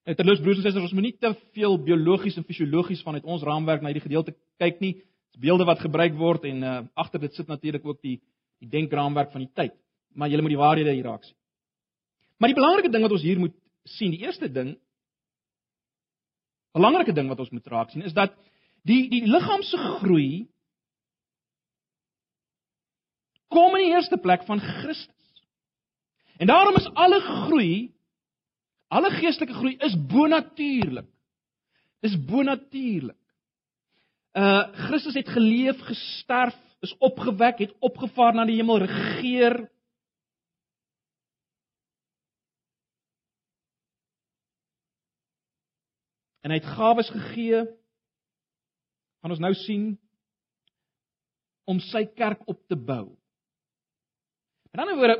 Nou 0.06 0.14
terloops 0.14 0.42
broers 0.44 0.60
en 0.60 0.62
susters, 0.62 0.86
ons 0.86 0.94
moet 0.94 1.08
nie 1.08 1.16
te 1.18 1.32
veel 1.56 1.76
biologies 1.82 2.36
en 2.38 2.46
fisiologies 2.46 3.02
vanuit 3.02 3.24
ons 3.26 3.42
raamwerk 3.42 3.82
na 3.82 3.90
hierdie 3.90 4.04
gedeelte 4.04 4.36
kyk 4.62 4.78
nie. 4.84 4.92
Dis 5.34 5.42
beelde 5.42 5.66
wat 5.66 5.82
gebruik 5.82 6.14
word 6.18 6.46
en 6.46 6.62
uh, 6.62 6.76
agter 6.94 7.24
dit 7.26 7.34
sit 7.34 7.50
natuurlik 7.50 7.86
ook 7.86 7.98
die 8.06 8.20
die 8.62 8.70
denkraamwerk 8.72 9.34
van 9.34 9.42
die 9.44 9.50
tyd. 9.52 9.74
Maar 10.16 10.30
jy 10.32 10.38
moet 10.40 10.54
die 10.54 10.60
waarhede 10.60 10.94
hier 10.94 11.04
raak 11.04 11.26
sien. 11.26 11.36
Maar 12.40 12.52
die 12.52 12.56
belangrike 12.56 12.92
ding 12.92 13.02
wat 13.04 13.12
ons 13.12 13.24
hier 13.26 13.40
moet 13.40 13.52
sien, 13.96 14.14
die 14.14 14.22
eerste 14.24 14.48
ding 14.48 14.76
belangrike 16.76 17.14
ding 17.16 17.28
wat 17.32 17.40
ons 17.42 17.52
moet 17.52 17.66
raak 17.72 17.92
sien 17.92 18.04
is 18.06 18.14
dat 18.16 18.34
die 18.86 19.06
die 19.12 19.24
liggaam 19.26 19.64
se 19.66 19.80
groei 19.98 20.46
kom 23.52 23.76
in 23.78 23.86
die 23.86 23.94
eerste 23.94 24.18
plek 24.20 24.44
van 24.46 24.60
Christus. 24.60 25.12
En 26.36 26.50
daarom 26.50 26.76
is 26.76 26.88
alle 26.94 27.20
groei, 27.24 27.95
alle 28.88 29.10
geestelike 29.10 29.54
groei 29.56 29.76
is 29.84 29.96
bonatuurlik. 30.08 31.08
Dis 32.04 32.16
bonatuurlik. 32.28 33.18
Uh 34.36 34.66
Christus 34.86 35.16
het 35.16 35.28
geleef, 35.32 35.80
gesterf, 35.88 36.56
is 36.84 36.92
opgewek, 36.98 37.58
het 37.58 37.72
opgevaar 37.80 38.34
na 38.34 38.44
die 38.44 38.58
hemel, 38.58 38.84
regeer. 38.84 39.56
En 46.44 46.52
hy 46.52 46.60
het 46.60 46.74
gawes 46.76 47.08
gegee. 47.10 47.64
Gaan 49.22 49.34
ons 49.34 49.42
nou 49.42 49.54
sien 49.64 49.86
om 51.66 51.80
sy 51.82 52.04
kerk 52.14 52.44
op 52.46 52.60
te 52.70 52.76
bou. 52.78 53.16
In 54.70 54.84
ander 54.84 54.98
woorde, 55.00 55.16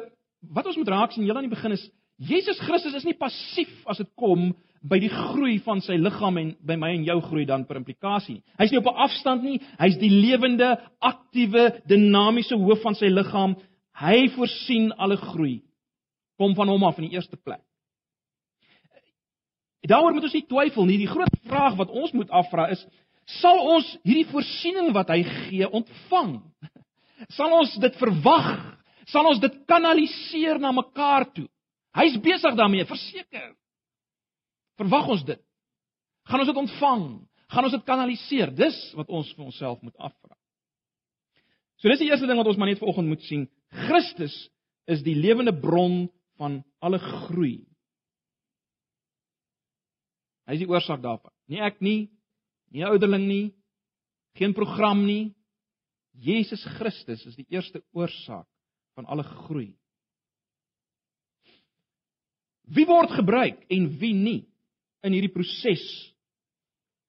wat 0.54 0.68
ons 0.70 0.76
moet 0.78 0.92
raak 0.92 1.16
sien 1.16 1.25
heel 1.26 1.35
aan 1.35 1.49
die 1.49 1.56
begin 1.56 1.75
is 1.75 1.88
Jesus 2.16 2.58
Christus 2.64 2.94
is 2.96 3.04
nie 3.04 3.16
passief 3.18 3.73
as 3.90 4.00
dit 4.00 4.08
kom 4.16 4.50
by 4.87 4.99
die 5.02 5.11
groei 5.11 5.58
van 5.64 5.82
sy 5.85 5.99
liggaam 5.99 6.38
en 6.40 6.50
by 6.64 6.76
my 6.80 6.92
en 6.94 7.04
jou 7.04 7.16
groei 7.26 7.44
dan 7.49 7.66
per 7.68 7.80
implikasie. 7.80 8.38
Hy's 8.61 8.73
nie 8.73 8.78
op 8.78 8.87
'n 8.87 9.02
afstand 9.04 9.42
nie, 9.42 9.61
hy's 9.78 9.99
die 9.99 10.11
lewende, 10.11 10.78
aktiewe, 11.00 11.82
dinamiese 11.87 12.56
hoof 12.56 12.82
van 12.82 12.94
sy 12.94 13.06
liggaam. 13.06 13.56
Hy 14.00 14.28
voorsien 14.28 14.92
alle 14.92 15.16
groei. 15.16 15.62
Kom 16.38 16.54
van 16.54 16.68
hom 16.68 16.85
af 16.85 16.99
in 16.99 17.08
die 17.08 17.16
eerste 17.16 17.37
plek. 17.37 17.62
Daaroor 19.87 20.12
moet 20.12 20.23
ons 20.23 20.35
nie 20.35 20.46
twyfel 20.46 20.85
nie. 20.85 20.99
Die 20.99 21.06
groot 21.06 21.37
vraag 21.46 21.76
wat 21.76 21.90
ons 21.90 22.12
moet 22.12 22.30
afvra 22.30 22.70
is: 22.70 22.87
sal 23.26 23.58
ons 23.58 23.99
hierdie 24.04 24.26
voorsiening 24.26 24.92
wat 24.92 25.08
hy 25.08 25.23
gee 25.23 25.68
ontvang? 25.70 26.42
Sal 27.28 27.52
ons 27.52 27.76
dit 27.76 27.94
verwag 27.96 28.76
sal 29.11 29.28
ons 29.30 29.40
dit 29.42 29.58
kanaliseer 29.70 30.61
na 30.62 30.73
mekaar 30.75 31.28
toe. 31.35 31.46
Hy's 31.97 32.19
besig 32.21 32.57
daarmee, 32.59 32.85
verseker. 32.88 33.55
Verwag 34.76 35.09
ons 35.15 35.25
dit? 35.25 35.41
Gaan 36.29 36.43
ons 36.43 36.50
dit 36.50 36.61
ontvang? 36.61 37.05
Gaan 37.53 37.69
ons 37.69 37.76
dit 37.76 37.87
kanaliseer? 37.87 38.53
Dis 38.57 38.76
wat 38.99 39.09
ons 39.09 39.29
vir 39.37 39.47
onsself 39.47 39.81
moet 39.87 39.97
afvra. 39.97 40.35
So 41.81 41.88
dis 41.93 42.03
die 42.03 42.11
eerste 42.11 42.29
ding 42.29 42.41
wat 42.41 42.49
ons 42.50 42.59
maar 42.61 42.71
net 42.71 42.83
vanoggend 42.83 43.09
moet 43.09 43.25
sien. 43.29 43.47
Christus 43.87 44.35
is 44.91 45.03
die 45.07 45.17
lewende 45.17 45.55
bron 45.57 46.07
van 46.41 46.61
alle 46.85 47.00
groei. 47.03 47.65
Hy 50.47 50.57
is 50.57 50.62
die 50.62 50.71
oorsaak 50.71 51.03
daarvan. 51.03 51.33
Nie 51.50 51.62
ek 51.67 51.81
nie, 51.83 52.11
nie 52.75 52.85
ouderling 52.87 53.25
nie, 53.26 53.47
geen 54.38 54.55
program 54.55 55.03
nie. 55.07 55.35
Jesus 56.17 56.62
Christus 56.79 57.25
is 57.29 57.37
die 57.37 57.49
eerste 57.53 57.83
oorsaak 57.97 58.47
van 58.97 59.09
alle 59.11 59.25
groei. 59.26 59.75
Wie 62.66 62.87
word 62.88 63.14
gebruik 63.14 63.62
en 63.70 63.88
wie 64.00 64.14
nie 64.14 64.40
in 65.06 65.14
hierdie 65.14 65.32
proses 65.32 65.85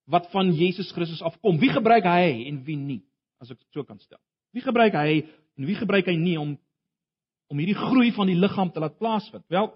wat 0.07 0.29
van 0.31 0.53
Jesus 0.55 0.91
Christus 0.95 1.23
afkom? 1.25 1.57
Wie 1.59 1.71
gebruik 1.73 2.05
hy 2.07 2.45
en 2.47 2.61
wie 2.67 2.77
nie? 2.77 3.01
As 3.41 3.51
ek 3.51 3.59
dit 3.59 3.73
so 3.73 3.83
kan 3.83 3.99
stel. 3.99 4.21
Wie 4.53 4.63
gebruik 4.63 4.95
hy 4.97 5.23
en 5.57 5.67
wie 5.67 5.77
gebruik 5.77 6.09
hy 6.09 6.17
nie 6.19 6.37
om 6.39 6.55
om 7.47 7.59
hierdie 7.61 7.77
groei 7.79 8.09
van 8.11 8.27
die 8.27 8.35
liggaam 8.35 8.69
te 8.71 8.81
laat 8.83 8.97
plaasvind? 8.99 9.45
Wel 9.49 9.71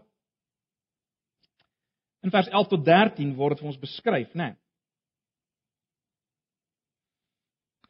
In 2.21 2.29
vers 2.29 2.51
11 2.53 2.67
tot 2.69 2.83
13 2.85 3.31
word 3.33 3.55
dit 3.55 3.63
vir 3.63 3.71
ons 3.71 3.79
beskryf, 3.81 4.33
né? 4.37 4.51
Nee. 4.51 4.57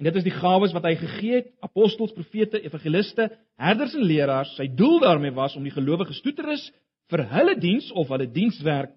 En 0.01 0.07
dit 0.07 0.15
is 0.17 0.25
die 0.25 0.33
gawes 0.33 0.71
wat 0.73 0.85
hy 0.87 0.95
gegee 0.97 1.41
het: 1.41 1.49
apostels, 1.61 2.13
profete, 2.15 2.61
evangeliste, 2.63 3.27
herders 3.59 3.93
en 3.93 4.07
leraars. 4.07 4.55
Sy 4.57 4.65
doel 4.73 5.03
daarmee 5.03 5.35
was 5.35 5.53
om 5.59 5.67
die 5.67 5.73
gelowiges 5.75 6.23
toe 6.25 6.33
te 6.33 6.45
rus 6.47 6.63
vir 7.11 7.25
hulle 7.33 7.55
diens 7.59 7.89
of 7.97 8.11
hulle 8.13 8.29
dienswerk 8.31 8.93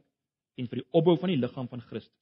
en 0.60 0.68
vir 0.70 0.80
die 0.82 0.88
opbou 0.94 1.16
van 1.18 1.32
die 1.32 1.40
liggaam 1.40 1.66
van 1.70 1.82
Christus. 1.82 2.12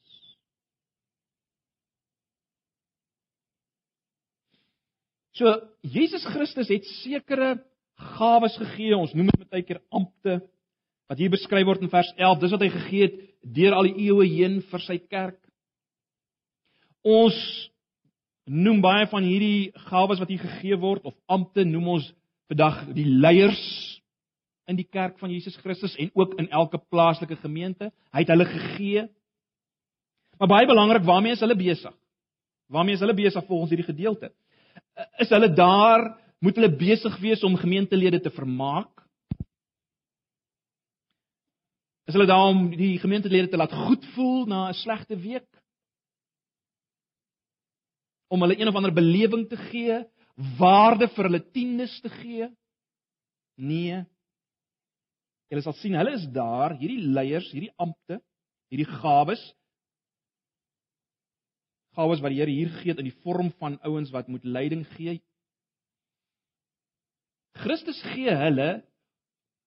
So 5.36 5.52
Jesus 5.82 6.24
Christus 6.28 6.70
het 6.72 6.88
sekere 7.00 7.56
gawes 8.16 8.56
gegee. 8.60 8.96
Ons 8.96 9.14
noem 9.16 9.30
dit 9.32 9.48
baie 9.50 9.64
keer 9.66 9.82
ampte 9.92 10.40
wat 11.10 11.20
hier 11.20 11.32
beskryf 11.32 11.66
word 11.68 11.84
in 11.84 11.92
vers 11.92 12.10
11. 12.16 12.40
Dis 12.40 12.54
wat 12.54 12.64
hy 12.64 12.70
gegee 12.72 13.08
het 13.08 13.20
deur 13.56 13.76
al 13.76 13.88
die 13.88 14.08
eeue 14.08 14.26
heen 14.28 14.60
vir 14.70 14.84
sy 14.84 14.98
kerk. 15.02 15.38
Ons 17.02 17.36
noem 18.46 18.80
baie 18.84 19.08
van 19.10 19.24
hierdie 19.26 19.72
gawes 19.88 20.20
wat 20.22 20.30
hier 20.30 20.42
gegee 20.42 20.78
word 20.80 21.04
of 21.08 21.16
ampte 21.30 21.64
noem 21.66 21.96
ons 21.96 22.08
vandag 22.50 22.84
die 22.96 23.06
leiers 23.08 23.62
in 24.70 24.78
die 24.78 24.86
kerk 24.86 25.18
van 25.18 25.30
Jesus 25.30 25.56
Christus 25.62 25.96
en 26.00 26.10
ook 26.14 26.34
in 26.40 26.48
elke 26.50 26.78
plaaslike 26.78 27.36
gemeente. 27.42 27.90
Hy 28.12 28.24
het 28.24 28.30
hulle 28.32 28.46
gegee. 28.46 29.06
Maar 30.38 30.48
baie 30.48 30.66
belangrik, 30.66 31.04
waarmee 31.06 31.36
is 31.36 31.42
hulle 31.42 31.56
besig? 31.58 31.94
Waarmee 32.72 32.94
is 32.94 33.02
hulle 33.04 33.14
besig 33.14 33.46
volgens 33.46 33.72
hierdie 33.74 33.90
gedeelte? 33.90 34.32
Is 35.22 35.30
hulle 35.32 35.50
daar, 35.52 36.06
moet 36.42 36.56
hulle 36.58 36.72
besig 36.76 37.18
wees 37.20 37.42
om 37.44 37.58
gemeentelede 37.58 38.20
te 38.20 38.32
vermaak? 38.34 39.02
Is 42.08 42.16
hulle 42.16 42.26
daar 42.26 42.48
om 42.50 42.70
die 42.74 42.96
gemeentelede 42.98 43.52
te 43.52 43.60
laat 43.60 43.74
goed 43.86 44.06
voel 44.14 44.46
na 44.46 44.68
'n 44.68 44.74
slegte 44.74 45.16
week? 45.16 45.48
Om 48.28 48.40
hulle 48.40 48.58
een 48.58 48.68
of 48.68 48.74
ander 48.74 48.92
belewing 48.92 49.48
te 49.48 49.56
gee, 49.56 50.02
waarde 50.58 51.08
vir 51.08 51.24
hulle 51.24 51.50
tiendes 51.50 52.00
te 52.00 52.08
gee? 52.08 52.48
Nee. 53.56 54.04
Jy 55.52 55.60
sal 55.60 55.76
sien 55.76 55.98
hulle 55.98 56.14
is 56.16 56.24
daar, 56.32 56.72
hierdie 56.80 57.02
leiers, 57.12 57.50
hierdie 57.52 57.74
ampte, 57.82 58.22
hierdie 58.72 58.88
gawes. 58.88 59.42
Gawes 61.92 62.22
wat 62.24 62.32
die 62.32 62.40
Here 62.40 62.54
hier 62.54 62.72
het 62.88 63.02
in 63.02 63.10
die 63.10 63.18
vorm 63.20 63.52
van 63.60 63.76
ouens 63.84 64.08
wat 64.14 64.30
moet 64.32 64.46
leiding 64.48 64.86
gee. 64.96 65.18
Christus 67.60 68.00
gee 68.14 68.32
hulle 68.32 68.70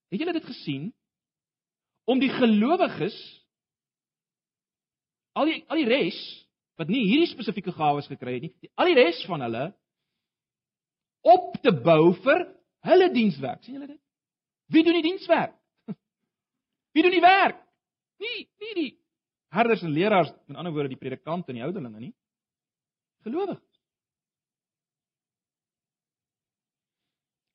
Het 0.09 0.19
julle 0.19 0.33
dit 0.33 0.45
gesien? 0.45 0.93
Om 2.05 2.19
die 2.21 2.29
gelowiges 2.29 3.15
al 5.35 5.49
die 5.49 5.57
al 5.67 5.81
die 5.81 5.89
res 5.89 6.19
wat 6.79 6.91
nie 6.91 7.01
hierdie 7.07 7.31
spesifieke 7.31 7.73
gawes 7.75 8.07
gekry 8.07 8.37
het 8.37 8.45
nie, 8.45 8.51
die, 8.63 8.69
al 8.79 8.91
die 8.91 8.95
res 8.95 9.19
van 9.27 9.43
hulle 9.43 9.65
op 11.25 11.57
te 11.63 11.73
bou 11.73 12.13
vir 12.23 12.45
hulle 12.85 13.09
dienswerk. 13.11 13.63
sien 13.63 13.79
julle 13.79 13.89
dit? 13.89 14.01
Wie 14.71 14.83
doen 14.85 14.99
die 14.99 15.07
dienswerk? 15.09 15.55
Wie 16.95 17.03
doen 17.03 17.11
die 17.11 17.23
werk? 17.23 17.57
Nie 18.23 18.45
nie 18.63 18.73
die 18.75 18.91
herders 19.51 19.83
en 19.83 19.91
leraars, 19.91 20.31
met 20.47 20.57
ander 20.57 20.73
woorde 20.73 20.93
die 20.93 20.99
predikante 20.99 21.51
en 21.51 21.59
die 21.59 21.63
ouderlinge 21.63 21.99
nie. 21.99 22.13
Gelowiges. 23.27 23.81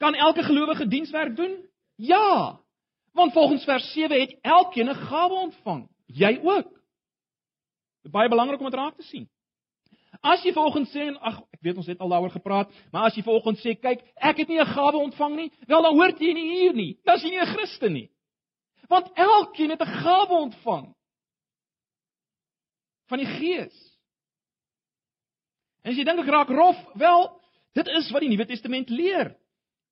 Kan 0.00 0.16
elke 0.16 0.44
gelowige 0.44 0.88
dienswerk 0.88 1.36
doen? 1.36 1.56
Ja. 1.96 2.60
Want 3.16 3.32
volgens 3.32 3.64
vers 3.64 3.92
7 3.92 4.20
het 4.20 4.36
elkeen 4.40 4.88
'n 4.88 4.94
gawe 4.94 5.34
ontvang. 5.34 5.88
Jy 6.06 6.40
ook. 6.42 6.68
Dit 6.68 8.08
is 8.08 8.10
baie 8.10 8.28
belangrik 8.28 8.60
om 8.60 8.70
dit 8.70 8.74
raak 8.74 8.96
te 8.96 9.02
sien. 9.02 9.28
As 10.20 10.42
jy 10.42 10.52
volgens 10.52 10.90
sê 10.92 11.16
ag 11.20 11.40
ek 11.52 11.60
weet 11.60 11.76
ons 11.76 11.86
het 11.86 11.98
al 11.98 12.08
daaroor 12.08 12.30
gepraat, 12.30 12.72
maar 12.92 13.04
as 13.04 13.14
jy 13.14 13.22
volgens 13.22 13.60
sê 13.60 13.74
kyk, 13.80 14.00
ek 14.16 14.36
het 14.36 14.48
nie 14.48 14.60
'n 14.60 14.66
gawe 14.66 14.96
ontvang 14.96 15.36
nie, 15.36 15.52
wel 15.66 15.82
dan 15.82 15.94
hoort 15.94 16.18
jy 16.18 16.32
nie 16.32 16.50
hier 16.50 16.72
nie. 16.74 16.98
Dan 17.04 17.16
is 17.16 17.22
jy 17.22 17.30
nie 17.30 17.40
'n 17.40 17.54
Christen 17.54 17.92
nie. 17.92 18.10
Want 18.90 19.12
elkeen 19.14 19.70
het 19.70 19.82
'n 19.82 19.96
gawe 20.02 20.34
ontvang 20.34 20.94
van 23.06 23.18
die 23.18 23.26
Gees. 23.26 23.98
En 25.82 25.90
as 25.90 25.96
jy 25.96 26.04
dink 26.04 26.18
ek 26.18 26.30
raak 26.30 26.48
rof, 26.48 26.78
wel, 26.94 27.40
dit 27.72 27.86
is 27.86 28.10
wat 28.10 28.20
die 28.20 28.28
Nuwe 28.28 28.46
Testament 28.46 28.88
leer. 28.88 29.36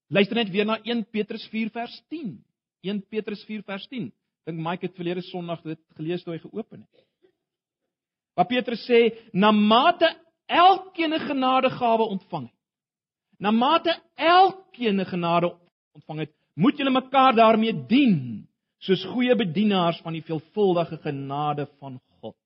Luister 0.09 0.37
net 0.37 0.51
weer 0.51 0.65
na 0.65 0.79
1 0.83 1.05
Petrus 1.11 1.47
4 1.49 1.71
vers 1.71 2.03
10. 2.09 2.45
1 2.81 3.03
Petrus 3.09 3.45
4 3.45 3.63
vers 3.63 3.87
10. 3.89 4.13
Dink 4.45 4.59
Mike 4.59 4.87
het 4.87 4.95
verlede 4.95 5.23
Sondag 5.23 5.63
dit 5.63 5.81
gelees 5.97 6.23
toe 6.23 6.35
hy 6.35 6.39
geopen 6.39 6.81
het. 6.81 7.05
Wat 8.35 8.49
Petrus 8.49 8.85
sê, 8.87 9.13
na 9.33 9.51
mate 9.51 10.17
elkeen 10.47 11.15
'n 11.15 11.27
genadegawe 11.27 12.03
ontvang 12.03 12.47
het. 12.47 12.59
Na 13.39 13.51
mate 13.51 14.03
elkeen 14.15 15.01
'n 15.01 15.05
genade 15.05 15.57
ontvang 15.93 16.19
het, 16.19 16.33
moet 16.55 16.77
julle 16.77 16.91
mekaar 16.91 17.35
daarmee 17.35 17.87
dien 17.87 18.48
soos 18.79 19.05
goeie 19.13 19.35
bedienaars 19.37 20.01
van 20.05 20.15
die 20.15 20.23
veelvuldige 20.23 20.99
genade 21.03 21.67
van 21.79 21.99
God. 22.21 22.37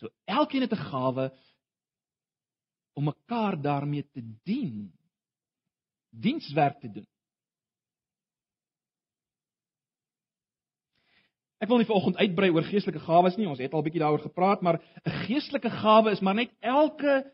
So 0.00 0.10
elkeen 0.24 0.66
het 0.66 0.72
'n 0.72 0.86
gawe 0.90 1.32
om 2.94 3.04
mekaar 3.04 3.60
daarmee 3.60 4.08
te 4.12 4.22
dien. 4.44 4.92
Dienswerk 6.10 6.80
te 6.80 6.90
doen. 6.90 7.06
Ek 11.58 11.68
wil 11.68 11.80
nie 11.80 11.86
vanoggend 11.86 12.16
uitbrei 12.16 12.50
oor 12.50 12.62
geestelike 12.62 13.00
gawes 13.00 13.36
nie. 13.36 13.48
Ons 13.48 13.58
het 13.58 13.72
al 13.72 13.80
'n 13.80 13.84
bietjie 13.84 14.00
daaroor 14.00 14.26
gepraat, 14.28 14.60
maar 14.60 14.78
'n 15.04 15.10
geestelike 15.26 15.70
gawe 15.70 16.10
is 16.10 16.20
maar 16.20 16.34
net 16.34 16.52
elke 16.60 17.32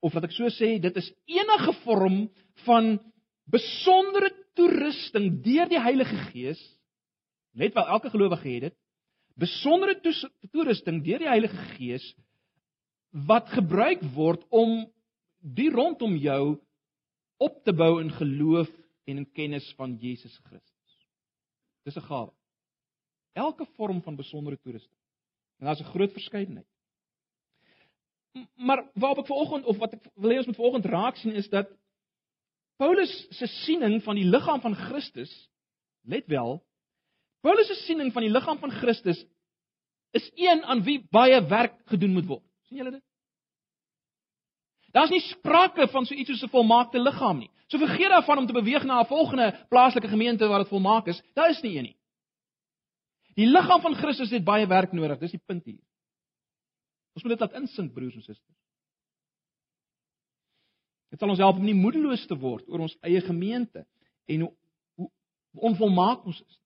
of 0.00 0.12
wat 0.12 0.24
ek 0.24 0.32
so 0.32 0.48
sê, 0.48 0.80
dit 0.80 0.96
is 0.96 1.12
enige 1.28 1.72
vorm 1.84 2.30
van 2.64 3.09
besondere 3.50 4.30
toerusting 4.58 5.40
deur 5.44 5.68
die 5.70 5.80
Heilige 5.80 6.16
Gees. 6.30 6.60
Net 7.52 7.74
wel 7.74 7.86
elke 7.86 8.10
gelowige 8.10 8.48
het 8.48 8.68
dit. 8.68 8.76
Besondere 9.40 9.96
toerusting 10.52 11.02
deur 11.04 11.22
die 11.22 11.30
Heilige 11.30 11.68
Gees 11.76 12.04
wat 13.26 13.48
gebruik 13.50 14.02
word 14.14 14.44
om 14.54 14.84
die 15.40 15.70
rondom 15.72 16.14
jou 16.20 16.60
op 17.40 17.56
te 17.64 17.72
bou 17.74 17.96
in 18.02 18.12
geloof 18.14 18.68
en 19.08 19.22
in 19.22 19.30
kennis 19.34 19.66
van 19.78 19.96
Jesus 19.98 20.36
Christus. 20.44 20.98
Dis 21.84 21.96
'n 21.96 22.06
gawe. 22.06 22.32
Elke 23.32 23.66
vorm 23.76 24.02
van 24.02 24.16
besondere 24.16 24.58
toerusting. 24.58 24.98
En 25.58 25.66
daar's 25.66 25.80
'n 25.80 25.92
groot 25.94 26.12
verskeidenheid. 26.12 26.66
Maar 28.54 28.90
waarop 28.94 29.18
ek 29.18 29.26
vanoggend 29.26 29.64
of 29.64 29.76
wat 29.76 29.92
ek 29.92 30.10
wil 30.14 30.30
hê 30.30 30.36
ons 30.36 30.46
moet 30.46 30.56
vanoggend 30.56 30.84
raak 30.84 31.16
sien 31.16 31.32
is 31.32 31.48
dat 31.48 31.68
Paulus 32.80 33.12
se 33.36 33.46
siening 33.60 33.98
van 34.02 34.16
die 34.16 34.24
liggaam 34.24 34.60
van 34.64 34.74
Christus, 34.74 35.32
let 36.08 36.26
wel, 36.32 36.56
Paulus 37.44 37.68
se 37.68 37.76
siening 37.84 38.12
van 38.12 38.24
die 38.24 38.32
liggaam 38.32 38.58
van 38.60 38.72
Christus 38.80 39.20
is 40.16 40.30
een 40.34 40.64
aan 40.64 40.82
wie 40.84 41.00
baie 41.12 41.40
werk 41.48 41.76
gedoen 41.92 42.16
moet 42.16 42.26
word. 42.28 42.44
sien 42.68 42.80
julle 42.80 42.96
dit? 42.96 43.04
Daar's 44.94 45.12
nie 45.12 45.22
sprake 45.22 45.86
van 45.92 46.06
so 46.06 46.14
iets 46.14 46.30
soos 46.30 46.42
'n 46.42 46.50
volmaakte 46.50 46.98
liggaam 46.98 47.38
nie. 47.38 47.50
So 47.68 47.78
vergeet 47.78 48.10
daarvan 48.10 48.38
om 48.38 48.46
te 48.46 48.52
beweeg 48.52 48.84
na 48.84 49.00
'n 49.00 49.06
volgende 49.06 49.66
plaaslike 49.68 50.08
gemeente 50.08 50.48
waar 50.48 50.58
dit 50.58 50.68
volmaak 50.68 51.06
is. 51.06 51.22
Daar 51.34 51.50
is 51.50 51.62
nie 51.62 51.76
een 51.76 51.82
nie. 51.82 51.96
Die 53.34 53.46
liggaam 53.46 53.80
van 53.80 53.94
Christus 53.94 54.30
het 54.30 54.44
baie 54.44 54.66
werk 54.66 54.92
nodig. 54.92 55.18
Dis 55.18 55.30
die 55.30 55.42
punt 55.46 55.64
hier. 55.64 55.80
Ons 57.14 57.22
moet 57.22 57.38
dit 57.38 57.40
laat 57.40 57.60
insink, 57.60 57.92
broers 57.92 58.14
en 58.14 58.22
susters. 58.22 58.58
Dit 61.10 61.20
sal 61.20 61.32
ons 61.32 61.42
help 61.42 61.58
om 61.58 61.66
nie 61.66 61.76
moedeloos 61.76 62.22
te 62.30 62.38
word 62.38 62.68
oor 62.70 62.86
ons 62.86 62.96
eie 63.06 63.20
gemeente 63.24 63.84
en 64.30 64.46
hoe, 64.46 64.52
hoe 65.00 65.10
onvolmaak 65.70 66.26
ons 66.30 66.38
is. 66.40 66.58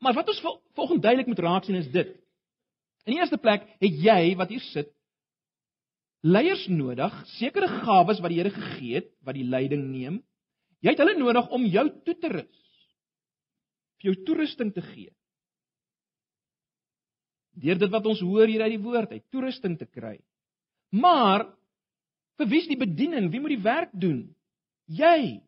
Maar 0.00 0.16
wat 0.16 0.30
ons 0.32 0.42
volgens 0.76 1.02
duidelik 1.02 1.28
moet 1.28 1.42
raak 1.44 1.64
sien 1.64 1.78
is 1.78 1.90
dit. 1.92 2.12
In 3.06 3.14
die 3.14 3.20
eerste 3.20 3.38
plek 3.40 3.66
het 3.82 3.98
jy 4.02 4.20
wat 4.38 4.52
hier 4.52 4.64
sit 4.72 4.92
leiers 6.26 6.64
nodig, 6.72 7.12
sekere 7.36 7.68
gawes 7.84 8.20
wat 8.22 8.32
die 8.32 8.40
Here 8.40 8.50
gegee 8.50 9.00
het 9.00 9.12
wat 9.26 9.36
die 9.36 9.46
leiding 9.46 9.84
neem. 9.92 10.22
Jy 10.82 10.94
het 10.94 11.02
hulle 11.02 11.18
nodig 11.18 11.50
om 11.54 11.66
jou 11.70 11.86
toe 12.06 12.16
te 12.20 12.32
rus. 12.32 12.62
vir 13.96 14.10
jou 14.10 14.24
toerusting 14.28 14.74
te 14.76 14.82
gee. 14.84 15.08
Deur 17.56 17.78
dit 17.80 17.90
wat 17.90 18.06
ons 18.06 18.20
hoor 18.20 18.46
hier 18.46 18.60
uit 18.66 18.74
die 18.74 18.82
woord, 18.84 19.14
uit 19.14 19.24
toerusting 19.32 19.78
te 19.80 19.86
kry. 19.88 20.18
Maar 20.92 21.46
Vir 22.36 22.48
wie 22.50 22.60
is 22.60 22.68
die 22.68 22.76
bediening? 22.76 23.30
Wie 23.32 23.40
moet 23.40 23.54
die 23.54 23.64
werk 23.64 23.92
doen? 23.96 24.20
Jy. 24.92 25.40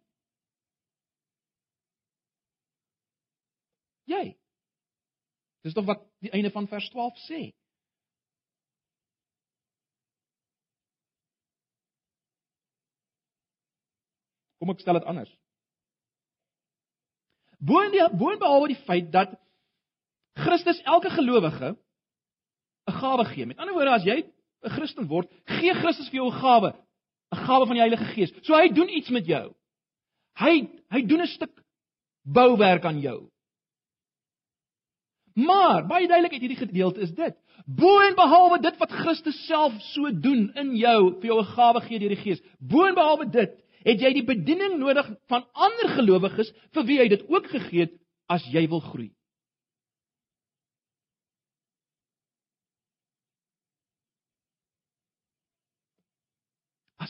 Jy. 4.08 4.24
Dis 5.66 5.76
tog 5.76 5.84
wat 5.88 6.06
die 6.24 6.32
einde 6.32 6.50
van 6.54 6.68
vers 6.70 6.88
12 6.94 7.18
sê. 7.26 7.40
Kom 14.58 14.72
ek 14.72 14.80
stel 14.82 14.98
dit 14.98 15.10
anders. 15.10 15.30
Boon 17.58 17.92
die 17.92 18.02
boon 18.16 18.40
behalwe 18.40 18.72
die 18.72 18.80
feit 18.88 19.12
dat 19.14 19.36
Christus 20.38 20.80
elke 20.86 21.10
gelowige 21.10 21.76
'n 22.88 22.98
gawe 23.02 23.24
gee. 23.24 23.46
Met 23.46 23.58
ander 23.58 23.74
woorde, 23.74 23.90
as 23.90 24.04
jy 24.04 24.22
'n 24.68 24.76
Christen 24.76 25.08
word, 25.08 25.30
gee 25.58 25.74
Christus 25.80 26.10
vir 26.10 26.20
jou 26.20 26.28
'n 26.28 26.40
gawe, 26.40 26.70
'n 27.32 27.42
gawe 27.46 27.66
van 27.66 27.76
die 27.76 27.84
Heilige 27.84 28.12
Gees. 28.14 28.32
So 28.42 28.54
hy 28.54 28.68
doen 28.68 28.88
iets 28.88 29.10
met 29.10 29.26
jou. 29.26 29.54
Hy 30.38 30.68
hy 30.90 31.02
doen 31.02 31.22
'n 31.22 31.34
stuk 31.34 31.54
bouwerk 32.24 32.84
aan 32.84 33.00
jou. 33.00 33.30
Maar 35.38 35.86
baie 35.86 36.08
duidelikheid 36.08 36.42
hierdie 36.42 36.66
gedeelte 36.66 37.00
is 37.00 37.14
dit. 37.14 37.34
Bo 37.66 38.00
en 38.00 38.16
behalwe 38.18 38.58
dit 38.62 38.78
wat 38.78 38.90
Christus 38.90 39.38
self 39.46 39.74
so 39.92 40.10
doen 40.10 40.48
in 40.54 40.74
jou, 40.76 41.20
vir 41.20 41.30
jou 41.30 41.38
'n 41.40 41.52
gawe 41.54 41.80
gee 41.80 41.98
deur 41.98 42.14
die 42.14 42.22
Gees. 42.24 42.42
Bo 42.58 42.86
en 42.86 42.94
behalwe 42.94 43.30
dit, 43.30 43.54
het 43.84 44.00
jy 44.00 44.12
die 44.12 44.26
bediening 44.26 44.78
nodig 44.78 45.06
van 45.28 45.44
ander 45.52 45.88
gelowiges 45.94 46.50
vir 46.74 46.84
wie 46.84 46.98
hy 46.98 47.08
dit 47.08 47.22
ook 47.28 47.46
gegee 47.46 47.86
het 47.86 47.94
as 48.28 48.44
jy 48.52 48.66
wil 48.68 48.80
groei. 48.80 49.10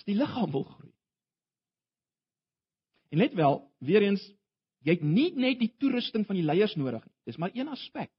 Die 0.08 0.16
liggaam 0.16 0.50
wil 0.54 0.64
groei. 0.64 0.92
En 3.12 3.22
let 3.22 3.34
wel, 3.36 3.60
weer 3.84 4.04
eens, 4.04 4.24
jy 4.84 4.96
het 4.96 5.04
nie 5.04 5.30
net 5.36 5.60
die 5.60 5.72
toerusting 5.80 6.26
van 6.28 6.38
die 6.38 6.46
leiers 6.46 6.76
nodig 6.80 7.04
nie. 7.04 7.14
Dis 7.28 7.40
maar 7.40 7.52
een 7.54 7.68
aspek. 7.68 8.10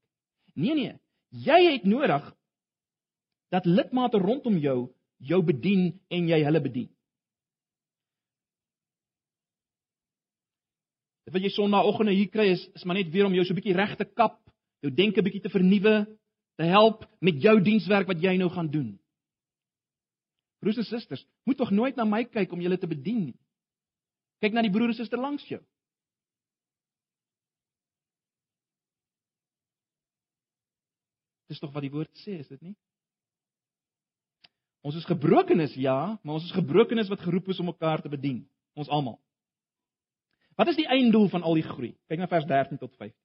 Nee 0.54 0.74
nee, 0.74 0.94
jy 1.30 1.58
het 1.72 1.86
nodig 1.86 2.24
dat 3.50 3.66
lidmate 3.66 4.18
rondom 4.18 4.58
jou 4.58 4.90
jou 5.20 5.42
bedien 5.44 5.92
en 6.08 6.28
jy 6.30 6.38
hulle 6.46 6.62
bedien. 6.64 6.88
Dit 11.28 11.34
wat 11.36 11.44
jy 11.44 11.52
sonnaandoggende 11.54 12.14
hier 12.16 12.30
kry 12.32 12.48
is 12.54 12.62
is 12.74 12.86
maar 12.88 12.98
net 12.98 13.12
weer 13.12 13.28
om 13.28 13.34
jou 13.36 13.44
so 13.44 13.52
'n 13.52 13.60
bietjie 13.60 13.76
reg 13.76 13.96
te 13.96 14.04
kap, 14.04 14.40
jou 14.80 14.90
denke 14.94 15.22
bietjie 15.22 15.42
te 15.42 15.52
vernuwe, 15.52 16.06
te 16.56 16.64
help 16.64 17.04
met 17.20 17.42
jou 17.42 17.60
dienswerk 17.60 18.06
wat 18.06 18.22
jy 18.22 18.36
nou 18.36 18.50
gaan 18.50 18.70
doen. 18.70 18.98
Broers 20.60 20.76
en 20.76 20.84
susters, 20.84 21.22
moet 21.48 21.56
tog 21.56 21.70
nooit 21.72 21.96
na 21.96 22.04
my 22.04 22.24
kyk 22.28 22.52
om 22.52 22.60
julle 22.60 22.78
te 22.78 22.88
bedien 22.88 23.30
nie. 23.30 23.38
Kyk 24.44 24.56
na 24.56 24.64
die 24.64 24.72
broer 24.72 24.92
en 24.92 24.96
suster 24.96 25.20
langs 25.20 25.44
jou. 25.48 25.60
Dis 31.50 31.58
tog 31.58 31.72
wat 31.74 31.82
die 31.82 31.92
woord 31.92 32.12
sê, 32.22 32.38
is 32.38 32.48
dit 32.52 32.60
nie? 32.62 32.76
Ons 34.86 34.96
is 34.96 35.08
gebrokenis, 35.08 35.74
ja, 35.76 36.16
maar 36.22 36.38
ons 36.38 36.46
is 36.46 36.56
gebrokenis 36.56 37.10
wat 37.12 37.24
geroep 37.24 37.50
is 37.52 37.58
om 37.60 37.68
mekaar 37.68 38.00
te 38.00 38.12
bedien, 38.12 38.44
ons 38.78 38.88
almal. 38.88 39.18
Wat 40.56 40.70
is 40.72 40.78
die 40.78 40.88
einddoel 40.88 41.28
van 41.32 41.44
al 41.44 41.56
die 41.56 41.66
groei? 41.66 41.90
Kyk 42.08 42.20
na 42.20 42.28
vers 42.30 42.46
13 42.48 42.80
tot 42.80 42.92
15. 43.00 43.16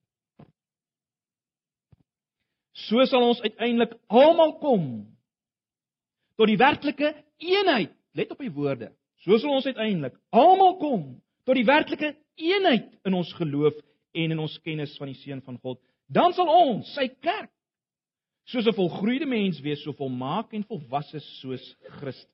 So 2.86 3.04
sal 3.08 3.24
ons 3.24 3.40
uiteindelik 3.44 3.94
almal 4.12 4.56
kom 4.60 4.88
tot 6.36 6.50
die 6.50 6.60
werklike 6.60 7.12
eenheid. 7.42 7.92
Let 8.16 8.30
op 8.32 8.40
die 8.40 8.52
woorde. 8.52 8.92
So 9.24 9.36
sal 9.40 9.56
ons 9.56 9.68
uiteindelik 9.68 10.16
almal 10.30 10.76
kom 10.80 11.04
tot 11.46 11.58
die 11.58 11.66
werklike 11.66 12.14
eenheid 12.36 12.92
in 13.06 13.16
ons 13.16 13.32
geloof 13.38 13.76
en 14.16 14.32
in 14.32 14.40
ons 14.40 14.56
kennis 14.64 14.96
van 15.00 15.10
die 15.12 15.18
seun 15.20 15.42
van 15.44 15.58
God. 15.62 15.80
Dan 16.06 16.32
sal 16.36 16.48
ons, 16.48 16.88
sy 16.94 17.08
kerk, 17.20 17.50
soos 18.46 18.66
'n 18.66 18.76
volgroeide 18.76 19.26
mens 19.26 19.60
wees, 19.60 19.82
so 19.82 19.92
volmaak 19.92 20.52
en 20.54 20.64
volwasse 20.64 21.20
soos 21.40 21.74
Christus. 21.98 22.32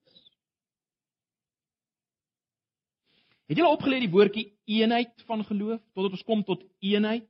Het 3.49 3.59
julle 3.59 3.73
opgeleer 3.73 4.01
die 4.01 4.13
woordjie 4.13 4.53
eenheid 4.65 5.13
van 5.27 5.45
geloof 5.45 5.81
totdat 5.95 6.13
ons 6.13 6.23
kom 6.23 6.45
tot 6.45 6.63
eenheid 6.81 7.27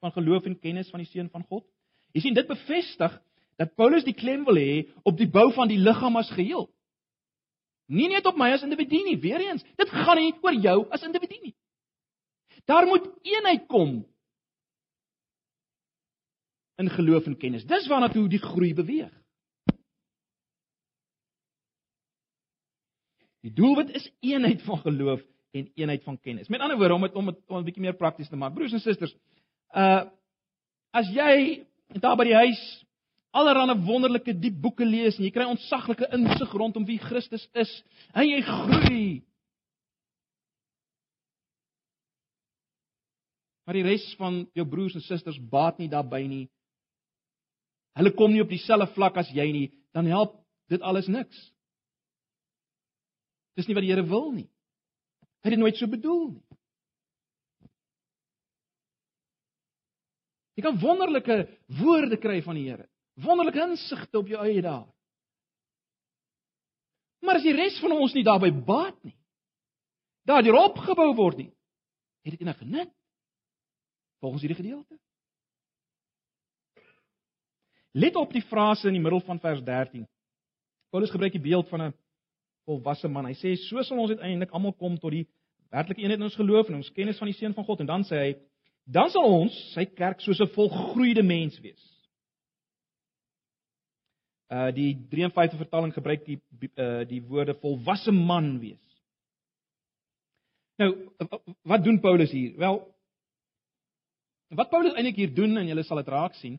van 0.00 0.12
geloof 0.12 0.44
en 0.46 0.58
kennis 0.58 0.90
van 0.90 1.00
die 1.00 1.08
seun 1.08 1.30
van 1.30 1.44
God? 1.48 1.64
Jy 2.12 2.20
sien 2.20 2.34
dit 2.34 2.48
bevestig 2.48 3.14
dat 3.58 3.74
Paulus 3.74 4.06
die 4.06 4.14
klem 4.14 4.44
wil 4.46 4.58
hê 4.58 4.86
op 5.02 5.16
die 5.18 5.28
bou 5.30 5.48
van 5.52 5.68
die 5.70 5.80
liggaam 5.82 6.16
as 6.16 6.30
geheel. 6.30 6.68
Nie 7.88 8.08
net 8.12 8.26
op 8.28 8.36
my 8.38 8.52
as 8.54 8.62
individu 8.62 9.00
nie, 9.04 9.16
weer 9.18 9.42
eens, 9.42 9.64
dit 9.80 9.90
gaan 9.90 10.20
nie 10.20 10.34
oor 10.44 10.54
jou 10.54 10.78
as 10.94 11.02
individu 11.02 11.40
nie. 11.42 11.54
Daar 12.68 12.86
moet 12.86 13.06
eenheid 13.24 13.66
kom 13.66 14.02
in 16.78 16.90
geloof 16.90 17.26
en 17.26 17.36
kennis. 17.36 17.64
Dis 17.66 17.88
waarna 17.90 18.10
toe 18.12 18.28
die 18.30 18.42
groei 18.42 18.74
beweeg. 18.74 19.10
Die 23.42 23.54
doelwit 23.54 23.90
is 23.96 24.06
eenheid 24.20 24.62
van 24.66 24.78
geloof 24.84 25.22
en 25.56 25.70
eenheid 25.74 26.04
van 26.04 26.20
kennis. 26.20 26.48
Met 26.48 26.60
ander 26.60 26.78
woorde 26.78 26.94
om 26.94 27.06
dit 27.06 27.14
om 27.14 27.32
dit 27.32 27.38
om 27.46 27.58
'n 27.58 27.64
bietjie 27.64 27.82
meer 27.82 27.96
prakties 27.96 28.28
te 28.28 28.36
maak. 28.36 28.54
Broers 28.54 28.72
en 28.72 28.80
susters, 28.80 29.16
uh 29.74 30.04
as 30.90 31.08
jy 31.12 31.66
daar 32.00 32.16
by 32.16 32.24
die 32.24 32.34
huis 32.34 32.87
allerlei 33.36 33.76
wonderlike 33.86 34.34
diep 34.40 34.60
boeke 34.62 34.86
lees 34.86 35.18
en 35.18 35.26
jy 35.26 35.32
kry 35.34 35.46
ontsaglike 35.48 36.08
insig 36.16 36.52
rondom 36.52 36.86
wie 36.88 36.98
Christus 37.02 37.48
is 37.54 37.72
en 38.14 38.28
jy 38.28 38.42
groei. 38.46 39.08
Maar 43.66 43.76
die 43.76 43.84
res 43.84 44.06
van 44.16 44.46
jou 44.56 44.64
broers 44.64 44.96
en 44.96 45.04
susters 45.04 45.36
baat 45.50 45.78
nie 45.78 45.90
daarbey 45.92 46.24
nie 46.28 46.46
hulle 47.98 48.14
kom 48.14 48.32
nie 48.32 48.42
op 48.44 48.52
dieselfde 48.52 48.92
vlak 48.94 49.18
as 49.20 49.30
jy 49.34 49.48
nie, 49.52 49.68
dan 49.96 50.06
help 50.10 50.36
dit 50.70 50.82
alles 50.86 51.08
niks. 51.10 51.38
Dis 53.58 53.66
nie 53.66 53.74
wat 53.74 53.82
die 53.82 53.90
Here 53.90 54.06
wil 54.06 54.30
nie. 54.36 54.46
Hy 55.42 55.50
het 55.50 55.56
dit 55.56 55.62
nooit 55.62 55.78
so 55.78 55.90
bedoel 55.90 56.28
nie. 56.36 56.44
Jy 60.58 60.64
kan 60.66 60.78
wonderlike 60.82 61.40
woorde 61.80 62.18
kry 62.22 62.40
van 62.46 62.58
die 62.58 62.68
Here. 62.68 62.86
Wonderlike 63.18 63.64
insigte 63.70 64.18
op 64.18 64.28
jou 64.30 64.40
eie 64.44 64.62
daar. 64.62 64.86
Maar 67.24 67.40
as 67.40 67.46
die 67.46 67.56
res 67.56 67.78
van 67.82 67.96
ons 67.96 68.14
nie 68.14 68.24
daarbey 68.26 68.52
baat 68.52 68.96
nie, 69.02 69.16
daardeur 70.28 70.60
opgebou 70.60 71.08
word 71.18 71.40
nie, 71.42 71.50
het 72.22 72.36
dit 72.36 72.44
enige 72.46 72.64
nut 72.64 72.92
volgens 74.22 74.42
hierdie 74.42 74.58
gedeelte. 74.58 74.98
Let 77.98 78.16
op 78.16 78.32
die 78.32 78.44
frase 78.46 78.88
in 78.90 78.98
die 78.98 79.02
middel 79.02 79.20
van 79.26 79.40
vers 79.42 79.62
13. 79.64 80.06
Paulus 80.92 81.10
gebruik 81.10 81.34
die 81.34 81.42
beeld 81.42 81.68
van 81.68 81.82
'n 81.82 81.94
volwasse 82.64 83.08
man. 83.08 83.26
Hy 83.26 83.34
sê 83.34 83.56
so 83.56 83.82
sal 83.82 83.98
ons 83.98 84.10
uiteindelik 84.10 84.50
almal 84.50 84.72
kom 84.72 84.98
tot 84.98 85.10
die 85.10 85.26
werklike 85.70 86.00
eenheid 86.00 86.18
in 86.18 86.28
ons 86.28 86.38
geloof 86.38 86.68
en 86.68 86.74
ons 86.74 86.92
kennis 86.92 87.18
van 87.18 87.26
die 87.26 87.36
seun 87.36 87.54
van 87.54 87.64
God 87.64 87.80
en 87.80 87.86
dan 87.86 88.04
sê 88.04 88.16
hy 88.16 88.36
dan 88.84 89.10
sal 89.10 89.24
ons 89.24 89.72
sy 89.74 89.84
kerk 89.84 90.20
soos 90.20 90.40
'n 90.40 90.54
volgroeide 90.54 91.22
mens 91.22 91.60
wees. 91.60 91.97
Uh 94.48 94.70
die 94.72 94.94
53 95.10 95.58
vertaling 95.60 95.92
gebruik 95.92 96.24
die 96.24 96.38
uh 96.76 97.04
die 97.08 97.20
woorde 97.22 97.54
volwasse 97.60 98.12
man 98.12 98.58
wees. 98.60 98.84
Nou 100.78 100.94
wat 101.62 101.84
doen 101.84 102.00
Paulus 102.00 102.30
hier? 102.30 102.56
Wel 102.56 102.80
wat 104.48 104.70
Paulus 104.70 104.94
eintlik 104.94 105.16
hier 105.20 105.34
doen 105.34 105.56
en 105.60 105.68
julle 105.68 105.84
sal 105.84 106.00
dit 106.00 106.08
raak 106.08 106.34
sien, 106.40 106.56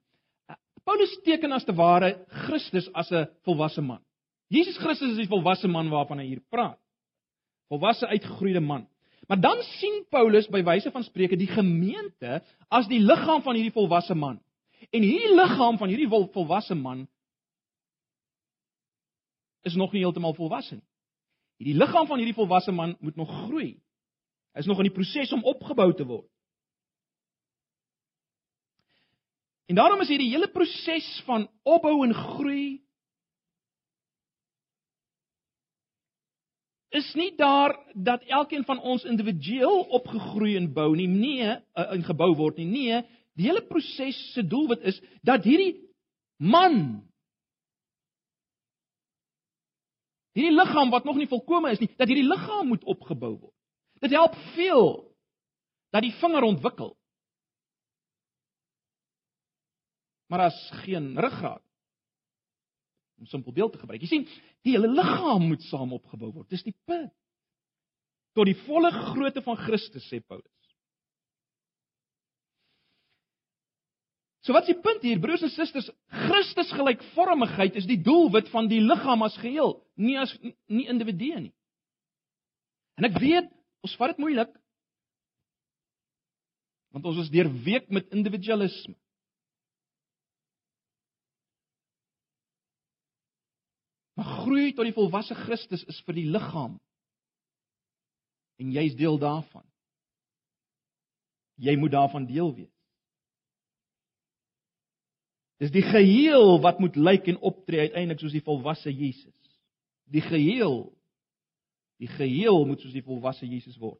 Paulus 0.85 1.11
teken 1.25 1.53
as 1.53 1.65
te 1.65 1.73
ware 1.75 2.15
Christus 2.45 2.89
as 2.93 3.11
'n 3.11 3.27
volwasse 3.45 3.81
man. 3.81 4.01
Jesus 4.49 4.77
Christus 4.77 5.11
is 5.11 5.21
die 5.21 5.29
volwasse 5.29 5.67
man 5.67 5.89
waarvan 5.89 6.19
hy 6.19 6.25
hier 6.25 6.41
praat. 6.49 6.79
Volwasse 7.69 8.07
uitgegroeide 8.07 8.59
man. 8.61 8.87
Maar 9.27 9.39
dan 9.39 9.61
sien 9.61 10.05
Paulus 10.09 10.47
by 10.49 10.63
wyse 10.63 10.91
van 10.91 11.03
spreuke 11.03 11.37
die 11.37 11.47
gemeente 11.47 12.41
as 12.69 12.87
die 12.87 12.99
liggaam 12.99 13.41
van 13.41 13.55
hierdie 13.55 13.75
volwasse 13.75 14.15
man. 14.15 14.39
En 14.89 15.01
hierdie 15.05 15.35
liggaam 15.35 15.77
van 15.77 15.89
hierdie 15.89 16.09
volwasse 16.09 16.75
man 16.75 17.07
is 19.67 19.75
nog 19.75 19.91
nie 19.91 20.03
heeltemal 20.03 20.35
volwasse 20.37 20.75
nie. 20.75 20.85
Hierdie 21.59 21.77
liggaam 21.79 22.07
van 22.07 22.21
hierdie 22.21 22.37
volwasse 22.37 22.71
man 22.71 22.95
moet 22.99 23.17
nog 23.19 23.31
groei. 23.45 23.73
Hy 24.55 24.63
is 24.63 24.67
nog 24.69 24.79
in 24.79 24.87
die 24.87 24.95
proses 24.95 25.33
om 25.35 25.43
opgebou 25.43 25.91
te 25.93 26.05
word. 26.07 26.27
En 29.69 29.77
daarom 29.77 30.01
is 30.01 30.09
hierdie 30.09 30.31
hele 30.31 30.47
proses 30.49 31.07
van 31.27 31.49
opbou 31.67 31.99
en 32.07 32.15
groei 32.15 32.79
is 36.89 37.11
nie 37.13 37.35
daar 37.37 37.75
dat 37.93 38.23
elkeen 38.25 38.65
van 38.65 38.79
ons 38.81 39.03
individueel 39.05 39.83
opgegroei 39.93 40.55
en 40.57 40.71
bou 40.73 40.95
nie, 40.95 41.07
nee, 41.07 41.51
eh, 41.51 41.91
in 41.93 42.03
gebou 42.03 42.31
word 42.35 42.57
nie. 42.57 42.65
Nee, 42.65 43.01
die 43.37 43.45
hele 43.45 43.61
proses 43.67 44.17
se 44.33 44.43
doelwit 44.47 44.81
is 44.89 44.97
dat 45.21 45.45
hierdie 45.45 45.75
man 46.37 47.03
hierdie 50.39 50.55
liggaam 50.55 50.93
wat 50.93 51.05
nog 51.07 51.19
nie 51.19 51.27
volkome 51.29 51.73
is 51.75 51.81
nie, 51.83 51.91
dat 51.99 52.07
hierdie 52.07 52.27
liggaam 52.27 52.71
moet 52.71 52.85
opgebou 52.87 53.35
word. 53.35 53.55
Dit 53.99 54.15
help 54.15 54.37
veel 54.55 54.87
dat 55.91 56.05
die 56.05 56.15
vinger 56.21 56.47
ontwikkel. 56.47 56.93
maar 60.29 60.39
as 60.39 60.69
geen 60.85 61.19
ruggraat. 61.19 61.63
Om 63.17 63.25
simpel 63.25 63.53
beeld 63.53 63.71
te 63.71 63.81
gebruik. 63.81 64.01
Jy 64.01 64.07
sien, 64.07 64.27
die 64.63 64.75
hele 64.75 64.91
liggaam 64.93 65.47
moet 65.49 65.63
saam 65.67 65.93
opgebou 65.97 66.29
word. 66.31 66.49
Dis 66.53 66.63
die 66.63 66.75
punt. 66.85 67.11
Tot 68.37 68.45
die 68.45 68.57
volle 68.67 68.91
grootte 68.93 69.41
van 69.43 69.57
Christus 69.57 70.05
sê 70.07 70.21
Paulus. 70.21 70.58
So 74.45 74.55
wat 74.55 74.67
is 74.67 74.73
die 74.73 74.81
punt 74.81 75.03
hier, 75.03 75.19
broers 75.19 75.43
en 75.43 75.51
susters? 75.51 75.89
Christus 76.07 76.71
gelykvormigheid 76.71 77.75
is 77.79 77.87
die 77.89 77.99
doelwit 78.03 78.47
van 78.53 78.69
die 78.71 78.79
liggaam 78.79 79.25
as 79.27 79.35
geheel, 79.41 79.75
nie 79.99 80.15
as 80.19 80.31
nie 80.71 80.87
individue 80.87 81.41
nie. 81.47 81.53
En 82.99 83.07
ek 83.09 83.19
weet, 83.19 83.51
ons 83.83 83.95
vat 83.99 84.13
dit 84.13 84.23
moeilik. 84.23 84.51
Want 86.95 87.05
ons 87.11 87.19
is 87.21 87.31
deurweek 87.31 87.91
met 87.93 88.15
individualisme. 88.15 88.95
Maar 94.19 94.31
groei 94.43 94.71
tot 94.75 94.87
die 94.87 94.95
volwasse 94.95 95.35
Christus 95.45 95.85
is 95.87 95.99
vir 96.07 96.17
die 96.17 96.27
liggaam. 96.27 96.79
En 98.59 98.71
jy's 98.75 98.97
deel 98.99 99.15
daarvan. 99.19 99.63
Jy 101.59 101.75
moet 101.79 101.95
daarvan 101.95 102.25
deel 102.27 102.51
wees. 102.55 102.78
Dis 105.59 105.73
die 105.75 105.83
geheel 105.83 106.59
wat 106.63 106.79
moet 106.79 106.95
lyk 106.95 107.27
en 107.27 107.41
optree 107.43 107.89
uiteindelik 107.89 108.21
soos 108.21 108.35
die 108.35 108.45
volwasse 108.45 108.91
Jesus. 108.93 109.35
Die 110.09 110.23
geheel 110.23 110.87
Die 111.99 112.07
geheel 112.07 112.63
moet 112.65 112.79
soos 112.79 112.95
die 112.95 113.03
volwasse 113.03 113.47
Jesus 113.47 113.75
word. 113.79 113.99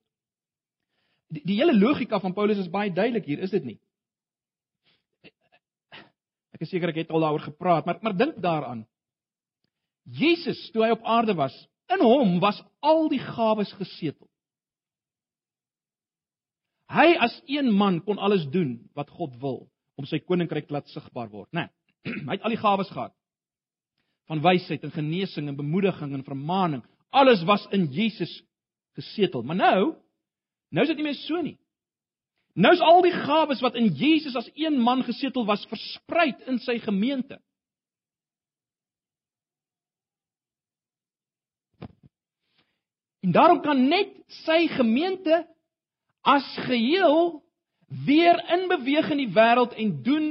Die, 1.30 1.42
die 1.44 1.58
hele 1.60 1.76
logika 1.76 2.22
van 2.24 2.34
Paulus 2.34 2.62
is 2.62 2.72
baie 2.72 2.94
duidelik 2.96 3.28
hier, 3.28 3.42
is 3.44 3.52
dit 3.52 3.66
nie? 3.68 3.78
Ek 6.56 6.64
is 6.64 6.72
seker 6.72 6.94
ek 6.94 7.04
het 7.04 7.12
al 7.12 7.26
daaroor 7.26 7.44
gepraat, 7.44 7.86
maar 7.88 8.00
maar 8.04 8.16
dink 8.18 8.40
daaraan. 8.44 8.86
Jesus, 10.10 10.62
toe 10.74 10.86
hy 10.86 10.94
op 10.96 11.04
aarde 11.04 11.36
was, 11.38 11.54
in 11.92 12.02
hom 12.02 12.40
was 12.42 12.58
al 12.80 13.10
die 13.12 13.22
gawes 13.22 13.72
gesetel. 13.78 14.28
Hy 16.90 17.12
as 17.22 17.36
een 17.52 17.70
man 17.76 18.00
kon 18.02 18.18
alles 18.18 18.48
doen 18.50 18.80
wat 18.98 19.12
God 19.14 19.36
wil 19.44 19.68
om 20.00 20.08
sy 20.08 20.22
koninkryk 20.24 20.70
laat 20.72 20.88
sigbaar 20.94 21.28
word, 21.32 21.50
né? 21.52 21.68
Nee, 22.08 22.22
hy 22.30 22.38
het 22.38 22.46
al 22.48 22.56
die 22.56 22.62
gawes 22.62 22.92
gehad. 22.94 23.14
Van 24.32 24.44
wysheid 24.46 24.86
en 24.88 24.94
genesing 24.96 25.50
en 25.50 25.58
bemoediging 25.58 26.14
en 26.16 26.24
vermaaning, 26.24 26.84
alles 27.12 27.42
was 27.50 27.66
in 27.76 27.90
Jesus 27.92 28.32
gesetel. 28.96 29.44
Maar 29.44 29.60
nou, 29.60 29.82
nou 30.70 30.86
is 30.86 30.94
dit 30.94 31.02
nie 31.02 31.10
meer 31.10 31.20
so 31.26 31.42
nie. 31.44 31.58
Nou 32.60 32.72
is 32.76 32.84
al 32.84 33.04
die 33.04 33.14
gawes 33.16 33.62
wat 33.64 33.76
in 33.80 33.92
Jesus 33.98 34.38
as 34.40 34.50
een 34.56 34.80
man 34.84 35.04
gesetel 35.08 35.46
was, 35.48 35.66
versprei 35.70 36.32
in 36.48 36.60
sy 36.64 36.78
gemeente. 36.84 37.40
En 43.26 43.36
daarom 43.36 43.60
kan 43.62 43.82
net 43.90 44.16
sy 44.46 44.64
gemeente 44.72 45.44
as 46.24 46.48
geheel 46.70 47.42
weer 47.90 48.38
in 48.54 48.68
beweging 48.68 49.20
in 49.20 49.26
die 49.26 49.34
wêreld 49.34 49.74
en 49.74 50.04
doen 50.04 50.28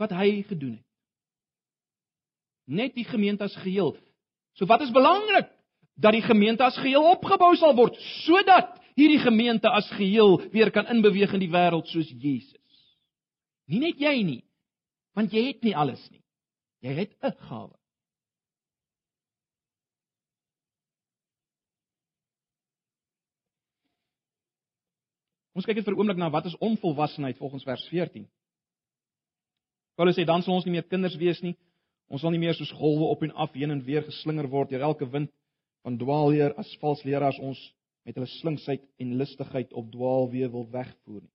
wat 0.00 0.12
hy 0.16 0.42
gedoen 0.48 0.76
het. 0.76 0.88
Net 2.64 2.94
die 2.94 3.04
gemeente 3.04 3.44
as 3.44 3.56
geheel. 3.56 3.96
So 4.56 4.66
wat 4.66 4.80
is 4.84 4.92
belangrik? 4.92 5.50
Dat 5.94 6.12
die 6.12 6.24
gemeente 6.24 6.64
as 6.64 6.78
geheel 6.78 7.04
opgebou 7.10 7.54
sal 7.56 7.74
word 7.76 7.96
sodat 8.24 8.78
hierdie 8.94 9.20
gemeente 9.22 9.70
as 9.70 9.88
geheel 9.96 10.38
weer 10.52 10.70
kan 10.70 10.88
inbeweeg 10.92 11.32
in 11.32 11.42
die 11.42 11.52
wêreld 11.52 11.88
soos 11.88 12.10
Jesus. 12.12 12.58
Nie 13.68 13.80
net 13.80 14.00
jy 14.00 14.16
nie, 14.26 14.42
want 15.16 15.32
jy 15.32 15.46
het 15.48 15.62
nie 15.64 15.76
alles 15.76 16.02
nie. 16.10 16.20
Jy 16.82 16.94
het 16.98 17.12
'n 17.22 17.36
gawe. 17.48 17.81
Ons 25.52 25.66
kyk 25.68 25.76
net 25.76 25.84
vir 25.84 25.94
'n 25.94 26.00
oomblik 26.00 26.20
na 26.20 26.30
wat 26.30 26.46
is 26.46 26.56
onvolwassenheid 26.56 27.36
volgens 27.36 27.64
vers 27.64 27.84
14. 27.88 28.28
Paulus 29.96 30.16
sê 30.16 30.24
dan 30.24 30.42
sal 30.42 30.54
ons 30.54 30.64
nie 30.64 30.72
meer 30.72 30.88
kinders 30.88 31.16
wees 31.16 31.42
nie. 31.42 31.56
Ons 32.08 32.20
sal 32.20 32.30
nie 32.30 32.38
meer 32.38 32.54
soos 32.54 32.72
golwe 32.72 33.10
op 33.12 33.22
en 33.22 33.32
af 33.32 33.52
heen 33.52 33.70
en 33.70 33.84
weer 33.84 34.02
geslinger 34.02 34.48
word 34.48 34.70
deur 34.70 34.80
elke 34.80 35.06
wind 35.10 35.30
van 35.82 35.98
dwaalleer 35.98 36.54
as 36.56 36.76
vals 36.80 37.04
leraars 37.04 37.38
ons 37.38 37.60
met 38.04 38.14
hulle 38.14 38.26
slinksheid 38.26 38.82
en 38.98 39.18
listigheid 39.18 39.72
op 39.72 39.90
dwaalweë 39.92 40.50
wil 40.50 40.66
wegvoer 40.70 41.22
nie. 41.22 41.32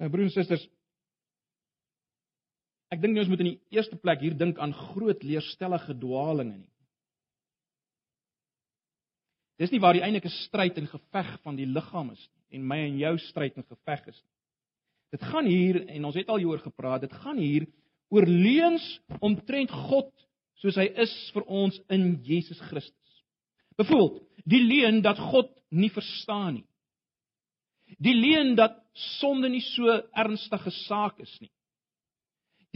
Nou 0.00 0.08
broers 0.08 0.32
en 0.32 0.38
susters, 0.38 0.62
Ek 2.90 3.00
dink 3.02 3.14
nie 3.14 3.22
ons 3.22 3.30
moet 3.30 3.42
in 3.44 3.52
die 3.52 3.76
eerste 3.76 3.96
plek 4.00 4.22
hier 4.24 4.34
dink 4.34 4.58
aan 4.58 4.74
groot 4.74 5.22
leerstellige 5.22 5.94
dwaalinge 6.00 6.58
nie. 6.58 6.70
Dis 9.60 9.70
nie 9.70 9.80
waar 9.82 9.94
die 9.94 10.02
eintlike 10.02 10.32
stryd 10.46 10.78
en 10.80 10.88
geveg 10.88 11.34
van 11.44 11.58
die 11.58 11.68
liggaam 11.68 12.10
is 12.14 12.22
nie 12.22 12.58
en 12.58 12.66
my 12.66 12.80
en 12.82 12.96
jou 12.98 13.12
stryd 13.28 13.58
en 13.60 13.66
geveg 13.68 14.08
is 14.10 14.16
nie. 14.16 14.30
Dit 15.14 15.26
gaan 15.26 15.46
hier 15.46 15.82
en 15.90 16.06
ons 16.06 16.16
het 16.18 16.28
al 16.30 16.40
hieroor 16.42 16.62
gepraat, 16.62 17.04
dit 17.04 17.14
gaan 17.22 17.38
hier 17.38 17.66
oor 18.10 18.26
leuns 18.26 18.86
omtrent 19.22 19.70
God 19.90 20.10
soos 20.60 20.76
hy 20.78 20.88
is 21.02 21.12
vir 21.34 21.46
ons 21.46 21.78
in 21.92 22.18
Jesus 22.26 22.58
Christus. 22.68 22.96
Byvoorbeeld, 23.80 24.20
die 24.44 24.60
leuen 24.60 25.00
dat 25.04 25.18
God 25.30 25.52
nie 25.70 25.90
verstaan 25.94 26.58
nie. 26.58 26.66
Die 27.98 28.14
leuen 28.14 28.54
dat 28.58 28.76
sonde 29.18 29.48
nie 29.50 29.62
so 29.64 29.94
ernstige 30.18 30.72
saak 30.84 31.18
is 31.22 31.32
nie. 31.40 31.50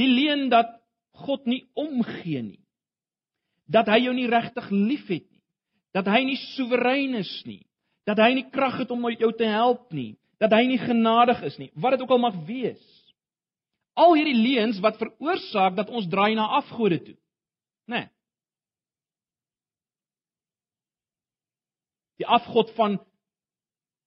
Die 0.00 0.08
leuen 0.10 0.48
dat 0.50 0.72
God 1.24 1.46
nie 1.46 1.62
omgee 1.78 2.42
nie. 2.42 2.60
Dat 3.70 3.88
hy 3.88 4.00
jou 4.04 4.14
nie 4.16 4.28
regtig 4.30 4.66
liefhet 4.70 5.24
nie. 5.28 5.42
Dat 5.94 6.08
hy 6.10 6.24
nie 6.26 6.38
soewerein 6.56 7.14
is 7.20 7.32
nie. 7.46 7.62
Dat 8.08 8.18
hy 8.20 8.32
nie 8.36 8.48
krag 8.52 8.80
het 8.82 8.90
om 8.92 9.06
jou 9.14 9.30
te 9.38 9.46
help 9.48 9.92
nie. 9.94 10.16
Dat 10.42 10.52
hy 10.52 10.64
nie 10.68 10.80
genadig 10.82 11.40
is 11.46 11.56
nie. 11.60 11.70
Wat 11.78 11.94
dit 11.94 12.02
ook 12.02 12.16
al 12.16 12.24
mag 12.26 12.36
wees. 12.48 12.82
Al 13.94 14.16
hierdie 14.18 14.36
leuns 14.36 14.80
wat 14.82 14.98
veroorsaak 14.98 15.78
dat 15.78 15.92
ons 15.94 16.08
draai 16.10 16.34
na 16.34 16.48
afgode 16.58 16.98
toe. 16.98 17.16
Né? 17.86 18.02
Nee. 18.02 18.10
Die 22.18 22.26
afgod 22.30 22.70
van 22.76 22.98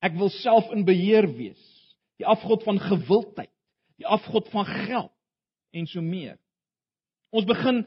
ek 0.04 0.15
wil 0.19 0.30
self 0.32 0.69
in 0.76 0.86
beheer 0.88 1.28
wees. 1.38 1.63
Die 2.19 2.28
afgod 2.28 2.63
van 2.67 2.80
gewildheid. 2.80 3.52
Die 4.00 4.08
afgod 4.08 4.47
van 4.52 4.67
geld 4.67 5.12
en 5.71 5.88
so 5.88 6.01
meer. 6.01 6.38
Ons 7.34 7.47
begin 7.47 7.84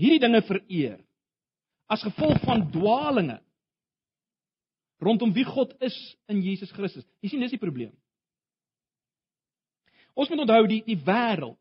hierdie 0.00 0.22
dinge 0.22 0.42
vereer 0.46 0.98
as 1.90 2.04
gevolg 2.04 2.40
van 2.44 2.64
dwaalinge 2.72 3.38
rondom 5.00 5.32
wie 5.36 5.44
God 5.44 5.74
is 5.84 5.96
in 6.28 6.40
Jesus 6.42 6.72
Christus. 6.72 7.04
Jy 7.20 7.32
sien 7.32 7.44
dis 7.44 7.54
die 7.54 7.62
probleem. 7.62 7.92
Ons 10.16 10.30
moet 10.32 10.42
onthou 10.46 10.64
die 10.70 10.82
die 10.86 10.98
wêreld 11.04 11.58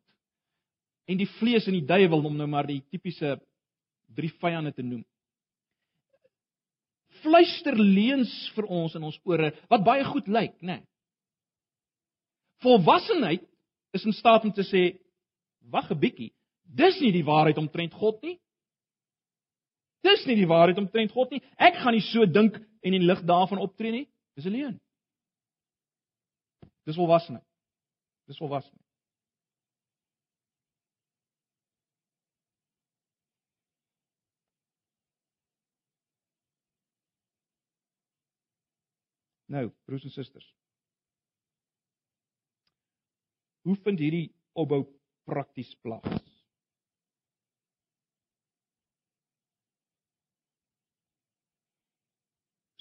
en 1.06 1.20
die 1.20 1.30
vlees 1.38 1.68
en 1.68 1.76
die 1.76 1.86
duiwel 1.86 2.24
om 2.26 2.38
nou 2.40 2.48
maar 2.50 2.68
die 2.68 2.82
tipiese 2.90 3.36
drie 4.16 4.32
vyande 4.40 4.72
te 4.74 4.86
noem. 4.86 5.04
Fluister 7.22 7.78
leuns 7.78 8.32
vir 8.56 8.68
ons 8.72 8.96
in 8.98 9.06
ons 9.08 9.18
ore 9.28 9.52
wat 9.72 9.84
baie 9.86 10.06
goed 10.08 10.28
lyk, 10.32 10.56
né? 10.62 10.80
Nee. 10.80 10.88
Volwassenheid 12.64 13.44
is 13.96 14.06
in 14.08 14.16
staat 14.16 14.46
om 14.48 14.54
te 14.56 14.64
sê 14.66 14.96
wag 15.72 15.92
'n 15.92 16.00
bietjie. 16.00 16.34
Dis 16.64 17.00
nie 17.00 17.12
die 17.12 17.26
waarheid 17.26 17.58
omtrent 17.58 17.94
God 17.94 18.22
nie. 18.24 18.40
Dis 20.02 20.26
nie 20.26 20.36
die 20.36 20.48
waarheid 20.48 20.78
omtrent 20.78 21.12
God 21.12 21.32
nie. 21.32 21.42
Ek 21.58 21.76
gaan 21.82 21.94
nie 21.94 22.02
so 22.02 22.26
dink 22.26 22.58
en 22.82 22.94
in 22.94 23.06
lig 23.06 23.22
daarvan 23.26 23.62
optree 23.62 23.92
nie. 23.92 24.08
Dis 24.36 24.46
'n 24.46 24.52
leuen. 24.52 24.82
Dis 26.86 26.96
volwassenheid. 26.96 27.46
Dis 28.28 28.38
volwassenheid. 28.38 28.86
Nou, 39.48 39.70
broers 39.86 40.04
en 40.04 40.10
susters. 40.10 40.48
Hoe 43.62 43.76
vind 43.86 44.00
hierdie 44.00 44.34
opbou 44.54 44.84
prakties 45.26 45.74
plaas. 45.84 46.22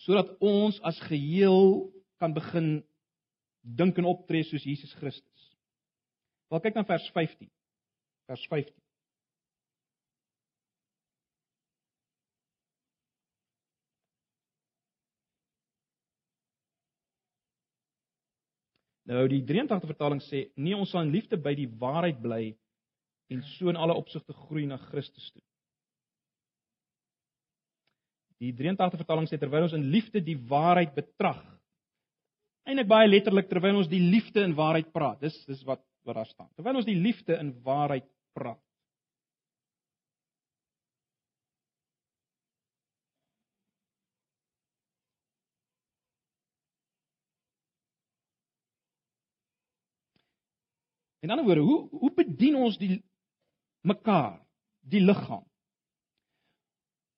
Sodat 0.04 0.34
ons 0.44 0.76
as 0.84 0.98
geheel 1.08 1.88
kan 2.20 2.34
begin 2.36 2.82
dink 3.64 3.96
en 3.98 4.08
optree 4.08 4.44
soos 4.44 4.66
Jesus 4.68 4.92
Christus. 5.00 5.44
Wel 6.52 6.60
kyk 6.60 6.76
na 6.76 6.84
vers 6.84 7.06
15. 7.16 7.48
Vers 8.28 8.44
15. 8.52 8.83
Nou 19.10 19.24
die 19.28 19.42
83 19.44 19.90
vertaling 19.90 20.22
sê 20.24 20.46
nee 20.56 20.76
ons 20.76 20.92
sal 20.94 21.04
in 21.04 21.12
liefde 21.12 21.36
by 21.40 21.52
die 21.58 21.68
waarheid 21.80 22.20
bly 22.24 22.44
en 23.32 23.42
so 23.54 23.72
in 23.72 23.80
alle 23.80 23.96
opsigte 23.96 24.36
groei 24.46 24.64
na 24.68 24.78
Christus 24.90 25.26
toe. 25.32 25.42
Die 28.42 28.52
83 28.56 29.00
vertaling 29.00 29.28
sê 29.30 29.38
terwyl 29.40 29.68
ons 29.68 29.76
in 29.76 29.90
liefde 29.92 30.22
die 30.24 30.36
waarheid 30.50 30.94
betrag. 30.96 31.42
Eilik 32.64 32.88
baie 32.88 33.08
letterlik 33.08 33.48
terwyl 33.50 33.82
ons 33.82 33.90
die 33.92 34.02
liefde 34.02 34.44
in 34.44 34.56
waarheid 34.56 34.90
praat. 34.92 35.20
Dis 35.20 35.36
dis 35.48 35.62
wat 35.68 35.84
wat 36.04 36.18
daar 36.18 36.28
staan. 36.28 36.50
Terwyl 36.52 36.82
ons 36.82 36.88
die 36.88 36.98
liefde 37.00 37.36
in 37.40 37.54
waarheid 37.64 38.04
praat. 38.36 38.60
In 51.24 51.32
ander 51.32 51.46
woorde, 51.46 51.64
hoe 51.64 51.88
hoe 52.02 52.12
bedien 52.12 52.56
ons 52.60 52.76
die 52.76 52.98
mekaar, 53.88 54.42
die 54.84 55.00
liggaam? 55.00 55.44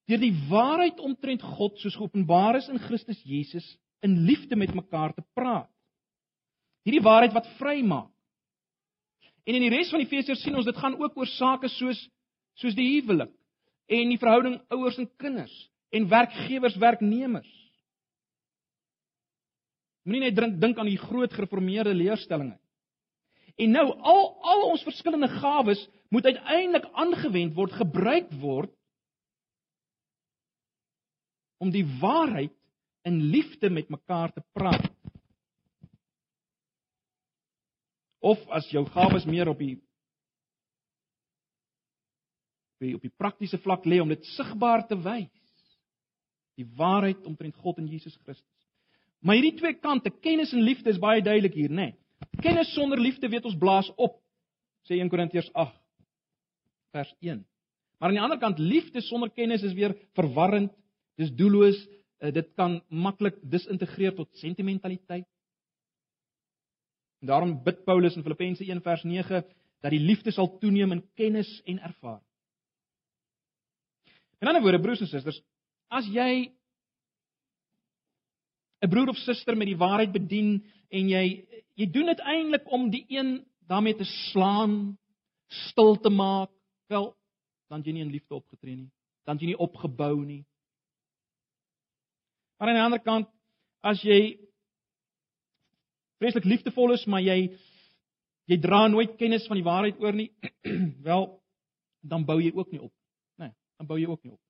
Deur 0.07 0.21
die 0.23 0.35
waarheid 0.47 1.01
omtrent 1.03 1.43
God 1.43 1.81
soos 1.83 1.97
geopenbaar 1.99 2.61
is 2.61 2.69
in 2.71 2.79
Christus 2.79 3.19
Jesus 3.27 3.67
in 4.07 4.21
liefde 4.29 4.55
met 4.57 4.75
mekaar 4.75 5.15
te 5.17 5.25
praat. 5.35 5.71
Hierdie 6.87 7.03
waarheid 7.03 7.35
wat 7.35 7.49
vrymaak. 7.59 8.13
En 9.47 9.59
in 9.59 9.65
die 9.67 9.73
res 9.75 9.91
van 9.91 10.05
Efesiërs 10.05 10.43
sien 10.43 10.55
ons 10.59 10.69
dit 10.69 10.79
gaan 10.79 10.95
ook 11.01 11.17
oor 11.19 11.31
sake 11.35 11.71
soos 11.75 11.99
soos 12.61 12.77
die 12.79 12.87
huwelik 12.95 13.33
en 13.91 14.13
die 14.13 14.21
verhouding 14.23 14.61
ouers 14.73 15.01
en 15.03 15.09
kinders 15.19 15.55
en 15.95 16.07
werkgewers 16.11 16.79
werknemers. 16.83 17.51
Moenie 20.07 20.29
net 20.29 20.39
dink 20.39 20.61
dink 20.63 20.79
aan 20.79 20.91
die 20.91 21.01
groot 21.01 21.35
gereformeerde 21.35 21.95
leerstellings. 21.95 22.63
En 23.57 23.73
nou 23.73 23.87
al 24.05 24.27
al 24.45 24.65
ons 24.71 24.85
verskillende 24.85 25.29
gawes 25.39 25.81
moet 26.13 26.29
uiteindelik 26.29 26.91
aangewend 26.93 27.55
word, 27.57 27.73
gebruik 27.73 28.29
word 28.41 28.73
om 31.57 31.73
die 31.73 31.87
waarheid 32.01 32.53
in 33.09 33.23
liefde 33.33 33.71
met 33.73 33.89
mekaar 33.89 34.33
te 34.33 34.43
praat. 34.53 34.93
Of 38.21 38.43
as 38.53 38.69
jou 38.75 38.85
gawes 38.93 39.25
meer 39.25 39.49
op 39.49 39.59
die 39.59 39.79
op 42.77 43.01
die 43.01 43.15
praktiese 43.17 43.57
vlak 43.65 43.87
lê 43.89 44.03
om 44.03 44.11
dit 44.13 44.25
sigbaar 44.35 44.83
te 44.85 44.99
wys. 45.01 45.33
Die 46.61 46.67
waarheid 46.77 47.25
omtrent 47.25 47.57
God 47.65 47.79
en 47.81 47.89
Jesus 47.89 48.19
Christus. 48.21 48.45
Maar 49.25 49.39
hierdie 49.39 49.57
twee 49.57 49.79
kante, 49.81 50.13
kennis 50.13 50.53
en 50.53 50.61
liefde 50.61 50.93
is 50.93 51.01
baie 51.01 51.23
duidelik 51.25 51.57
hier, 51.57 51.73
né? 51.73 51.89
Nee. 51.89 52.06
Kennis 52.43 52.73
sonder 52.75 53.01
liefde 53.01 53.29
weet 53.29 53.45
ons 53.45 53.59
blaas 53.59 53.89
op, 53.97 54.19
sê 54.87 54.99
1 55.01 55.11
Korintiërs 55.11 55.51
8 55.53 55.75
vers 56.95 57.13
1. 57.21 57.45
Maar 57.99 58.09
aan 58.09 58.17
die 58.19 58.23
ander 58.23 58.41
kant, 58.41 58.59
liefde 58.59 59.01
sonder 59.01 59.31
kennis 59.33 59.65
is 59.65 59.75
weer 59.77 59.95
verwarrend, 60.19 60.73
dis 61.17 61.33
doelloos, 61.33 61.79
eh, 62.21 62.33
dit 62.33 62.53
kan 62.55 62.81
maklik 62.89 63.39
disintegreer 63.43 64.15
tot 64.15 64.29
sentimentaliteit. 64.37 65.27
En 67.21 67.33
daarom 67.33 67.57
bid 67.65 67.85
Paulus 67.85 68.17
in 68.17 68.23
Filippense 68.23 68.65
1 68.65 68.83
vers 68.83 69.03
9 69.05 69.45
dat 69.81 69.91
die 69.91 70.01
liefde 70.01 70.33
sal 70.33 70.59
toeneem 70.59 70.93
in 70.93 71.05
kennis 71.15 71.49
en 71.65 71.79
ervaring. 71.79 72.25
In 74.41 74.49
ander 74.49 74.63
woorde, 74.63 74.81
broers 74.81 75.01
en 75.01 75.09
susters, 75.09 75.41
as 75.89 76.07
jy 76.13 76.53
'n 78.83 78.91
broer 78.91 79.09
of 79.09 79.17
suster 79.17 79.57
met 79.57 79.67
die 79.67 79.77
waarheid 79.81 80.13
bedien 80.13 80.65
en 80.91 81.09
jy 81.11 81.25
jy 81.77 81.87
doen 81.93 82.09
dit 82.09 82.21
eintlik 82.25 82.69
om 82.73 82.89
die 82.91 83.05
een 83.13 83.39
daarmee 83.69 83.97
te 83.99 84.07
slaan, 84.31 84.97
stil 85.69 85.97
te 86.01 86.11
maak, 86.11 86.51
wel 86.89 87.11
dan 87.69 87.83
jy 87.83 87.93
nie 87.93 88.05
in 88.07 88.13
liefde 88.15 88.35
opgetree 88.35 88.77
nie, 88.77 88.91
dan 89.27 89.39
jy 89.39 89.51
nie 89.51 89.59
opgebou 89.59 90.15
nie. 90.25 90.45
Maar 92.57 92.73
aan 92.73 92.79
die 92.79 92.85
ander 92.85 93.03
kant, 93.03 93.29
as 93.85 94.01
jy 94.07 94.39
vreeslik 96.21 96.47
liefdevol 96.49 96.95
is, 96.97 97.05
maar 97.11 97.25
jy 97.25 97.51
jy 98.47 98.61
dra 98.63 98.87
nooit 98.87 99.17
kennis 99.19 99.47
van 99.51 99.59
die 99.59 99.67
waarheid 99.67 99.99
oor 100.01 100.15
nie, 100.15 100.31
wel 101.09 101.27
dan 102.07 102.25
bou 102.25 102.39
jy 102.41 102.53
ook 102.55 102.71
nie 102.73 102.81
op. 102.81 102.93
Nee, 103.43 103.51
dan 103.77 103.89
bou 103.91 103.99
jy 103.99 104.07
ook 104.07 104.23
nie 104.23 104.33
op. 104.33 104.46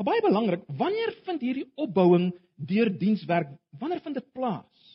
Maar 0.00 0.14
baie 0.14 0.22
belangrik, 0.24 0.62
wanneer 0.80 1.10
vind 1.26 1.42
hierdie 1.44 1.66
opbouing 1.76 2.30
deur 2.56 2.88
dienswerk, 2.98 3.50
wanneer 3.76 4.00
vind 4.00 4.16
dit 4.16 4.30
plaas? 4.32 4.86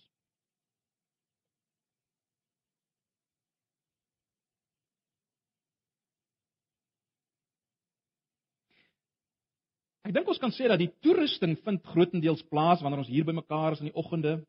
Ek 10.09 10.17
dink 10.17 10.25
ons 10.25 10.41
kan 10.41 10.57
sê 10.57 10.65
dat 10.73 10.81
die 10.81 10.89
toerusting 11.05 11.53
vind 11.61 11.85
grootendeels 11.93 12.41
plaas 12.49 12.81
wanneer 12.81 13.05
ons 13.05 13.13
hier 13.13 13.29
bymekaar 13.29 13.77
is 13.77 13.85
in 13.85 13.91
die 13.91 13.97
oggende. 14.01 14.39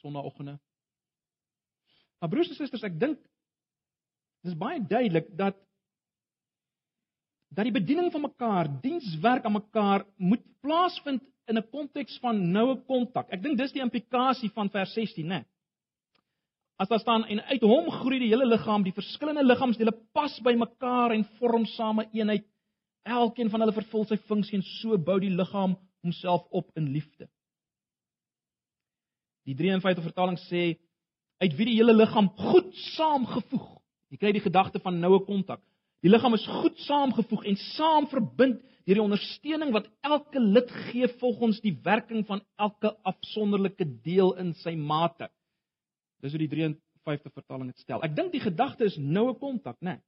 Sondagoggende. 0.00 0.56
Maar 2.16 2.32
broers 2.32 2.48
en 2.48 2.56
susters, 2.56 2.88
ek 2.88 2.96
dink 2.96 3.20
dis 4.48 4.56
baie 4.56 4.80
duidelik 4.80 5.28
dat 5.36 5.60
dat 7.50 7.66
die 7.66 7.74
bediening 7.74 8.12
van 8.12 8.28
mekaar, 8.28 8.68
dienswerk 8.82 9.44
aan 9.44 9.58
mekaar 9.58 10.04
moet 10.16 10.42
plaasvind 10.62 11.22
in 11.50 11.58
'n 11.58 11.70
konteks 11.70 12.18
van 12.18 12.50
noue 12.52 12.76
kontak. 12.86 13.30
Ek 13.30 13.42
dink 13.42 13.58
dis 13.58 13.72
die 13.72 13.82
implikasie 13.82 14.50
van 14.54 14.70
vers 14.70 14.92
16, 14.92 15.26
né? 15.26 15.44
As 16.78 16.88
daar 16.88 17.00
staan 17.00 17.24
en 17.24 17.40
uit 17.40 17.60
hom 17.60 17.90
groei 17.90 18.18
die 18.18 18.28
hele 18.28 18.46
liggaam, 18.46 18.82
die 18.82 18.92
verskillende 18.92 19.44
liggaamsdele 19.44 19.92
pas 20.12 20.40
by 20.40 20.54
mekaar 20.54 21.12
en 21.12 21.24
vorm 21.38 21.66
same 21.66 22.08
eenheid. 22.12 22.46
Elkeen 23.02 23.50
van 23.50 23.60
hulle 23.60 23.72
vervul 23.72 24.04
sy 24.06 24.16
funksie 24.16 24.58
en 24.58 24.62
so 24.62 24.98
bou 24.98 25.18
die 25.20 25.34
liggaam 25.34 25.76
homself 26.02 26.46
op 26.50 26.70
in 26.76 26.92
liefde. 26.92 27.28
Die 29.44 29.54
53 29.54 30.04
vertaling 30.04 30.38
sê 30.38 30.78
uit 31.40 31.56
wie 31.56 31.66
die 31.66 31.76
hele 31.76 31.92
liggaam 31.92 32.28
goed 32.28 32.74
saamgevoeg. 32.94 33.68
Jy 34.10 34.16
kry 34.16 34.32
die 34.32 34.44
gedagte 34.44 34.80
van 34.80 35.00
noue 35.00 35.24
kontak. 35.24 35.60
Die 36.00 36.10
liggaam 36.10 36.34
is 36.36 36.46
goed 36.48 36.78
saamgevoeg 36.86 37.44
en 37.50 37.58
saam 37.74 38.06
verbind 38.08 38.60
deur 38.88 38.96
die 38.96 39.04
ondersteuning 39.04 39.72
wat 39.74 39.88
elke 40.06 40.40
lid 40.40 40.70
gee 40.88 41.08
volgens 41.20 41.60
die 41.60 41.74
werking 41.84 42.24
van 42.26 42.40
elke 42.56 42.94
afsonderlike 43.06 43.84
deel 44.04 44.32
in 44.40 44.54
sy 44.62 44.72
mate. 44.74 45.28
Dis 46.24 46.32
hoe 46.32 46.40
die 46.40 46.50
53 46.50 47.34
vertaling 47.36 47.68
dit 47.70 47.84
stel. 47.84 48.00
Ek 48.04 48.16
dink 48.16 48.32
die 48.32 48.42
gedagte 48.42 48.88
is 48.88 48.96
noue 48.96 49.36
kontak, 49.38 49.76
né? 49.80 49.98
Nee. 49.98 50.00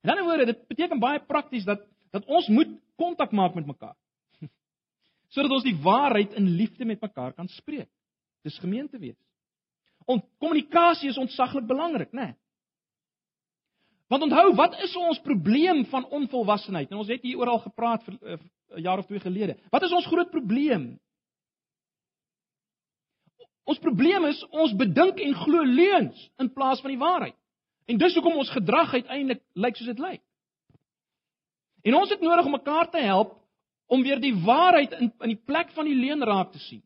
In 0.00 0.12
ander 0.12 0.24
woorde, 0.24 0.46
dit 0.48 0.60
beteken 0.68 1.00
baie 1.00 1.20
prakties 1.20 1.66
dat 1.68 1.86
dat 2.10 2.24
ons 2.26 2.48
moet 2.50 2.70
kontak 2.98 3.30
maak 3.30 3.54
met 3.54 3.68
mekaar. 3.68 3.94
Sodat 5.34 5.52
ons 5.54 5.66
die 5.66 5.76
waarheid 5.78 6.32
in 6.40 6.48
liefde 6.58 6.84
met 6.84 7.00
mekaar 7.00 7.36
kan 7.36 7.46
spreek. 7.52 7.86
Dis 8.42 8.58
gemeente 8.58 8.98
wees. 8.98 9.18
Ons 10.10 10.24
kommunikasie 10.42 11.12
is 11.12 11.20
ontsaglik 11.20 11.68
belangrik, 11.70 12.10
né? 12.10 12.32
Nee. 12.32 12.36
Want 14.10 14.22
onthou, 14.22 14.54
wat 14.58 14.74
is 14.82 14.96
ons 14.96 15.20
probleem 15.22 15.84
van 15.86 16.06
onvolwassenheid? 16.06 16.90
En 16.90 16.98
ons 16.98 17.08
het 17.08 17.22
hier 17.22 17.38
oral 17.38 17.60
gepraat 17.62 18.02
vir 18.02 18.14
'n 18.14 18.40
uh, 18.74 18.82
jaar 18.82 18.98
of 18.98 19.06
twee 19.06 19.20
gelede. 19.20 19.56
Wat 19.70 19.82
is 19.82 19.92
ons 19.92 20.06
groot 20.06 20.30
probleem? 20.30 20.98
Ons 23.64 23.78
probleem 23.78 24.24
is 24.24 24.40
ons 24.50 24.74
bedink 24.74 25.20
en 25.20 25.34
glo 25.34 25.62
leuns 25.62 26.30
in 26.38 26.52
plaas 26.52 26.80
van 26.80 26.90
die 26.90 26.98
waarheid. 26.98 27.36
En 27.86 27.98
dis 27.98 28.14
hoekom 28.14 28.36
ons 28.36 28.50
gedrag 28.50 28.92
uiteindelik 28.92 29.42
lyk 29.54 29.76
soos 29.76 29.92
dit 29.92 29.98
lyk. 29.98 30.22
En 31.82 31.94
ons 31.94 32.10
het 32.10 32.20
nodig 32.20 32.44
om 32.44 32.50
mekaar 32.58 32.90
te 32.90 32.98
help 32.98 33.36
om 33.86 34.02
weer 34.02 34.20
die 34.20 34.34
waarheid 34.34 34.92
in 34.92 35.12
in 35.20 35.28
die 35.36 35.44
plek 35.44 35.70
van 35.70 35.84
die 35.84 35.94
leuen 35.94 36.24
raak 36.24 36.50
te 36.52 36.58
sien. 36.58 36.82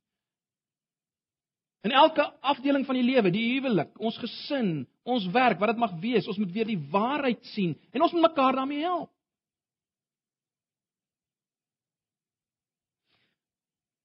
In 1.84 1.92
elke 1.92 2.24
afdeling 2.40 2.86
van 2.88 2.96
die 2.96 3.04
lewe, 3.04 3.30
die 3.30 3.44
huwelik, 3.52 3.90
ons 4.00 4.16
gesin, 4.16 4.86
ons 5.04 5.26
werk, 5.34 5.58
wat 5.60 5.74
dit 5.74 5.82
mag 5.82 5.92
wees, 6.00 6.24
ons 6.30 6.38
moet 6.40 6.52
weer 6.54 6.68
die 6.70 6.80
waarheid 6.90 7.42
sien 7.52 7.74
en 7.92 8.06
ons 8.06 8.14
moet 8.16 8.24
mekaar 8.24 8.56
daarmee 8.56 8.86
help. 8.86 9.10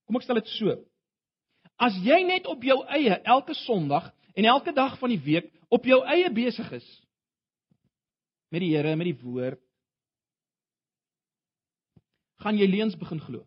Kom 0.04 0.18
ek 0.18 0.26
stel 0.26 0.40
dit 0.42 0.52
so. 0.58 0.74
As 1.80 1.96
jy 2.04 2.20
net 2.28 2.48
op 2.50 2.64
jou 2.66 2.76
eie 2.92 3.16
elke 3.24 3.56
Sondag 3.62 4.10
en 4.36 4.48
elke 4.52 4.74
dag 4.76 4.98
van 5.00 5.14
die 5.14 5.22
week 5.24 5.48
op 5.72 5.86
jou 5.88 6.02
eie 6.04 6.28
besig 6.34 6.68
is 6.76 6.88
met 8.50 8.60
die 8.60 8.72
Here, 8.74 8.92
met 8.98 9.06
die 9.06 9.20
woord, 9.22 9.60
gaan 12.42 12.58
jy 12.58 12.66
leuns 12.68 12.98
begin 12.98 13.22
glo. 13.22 13.46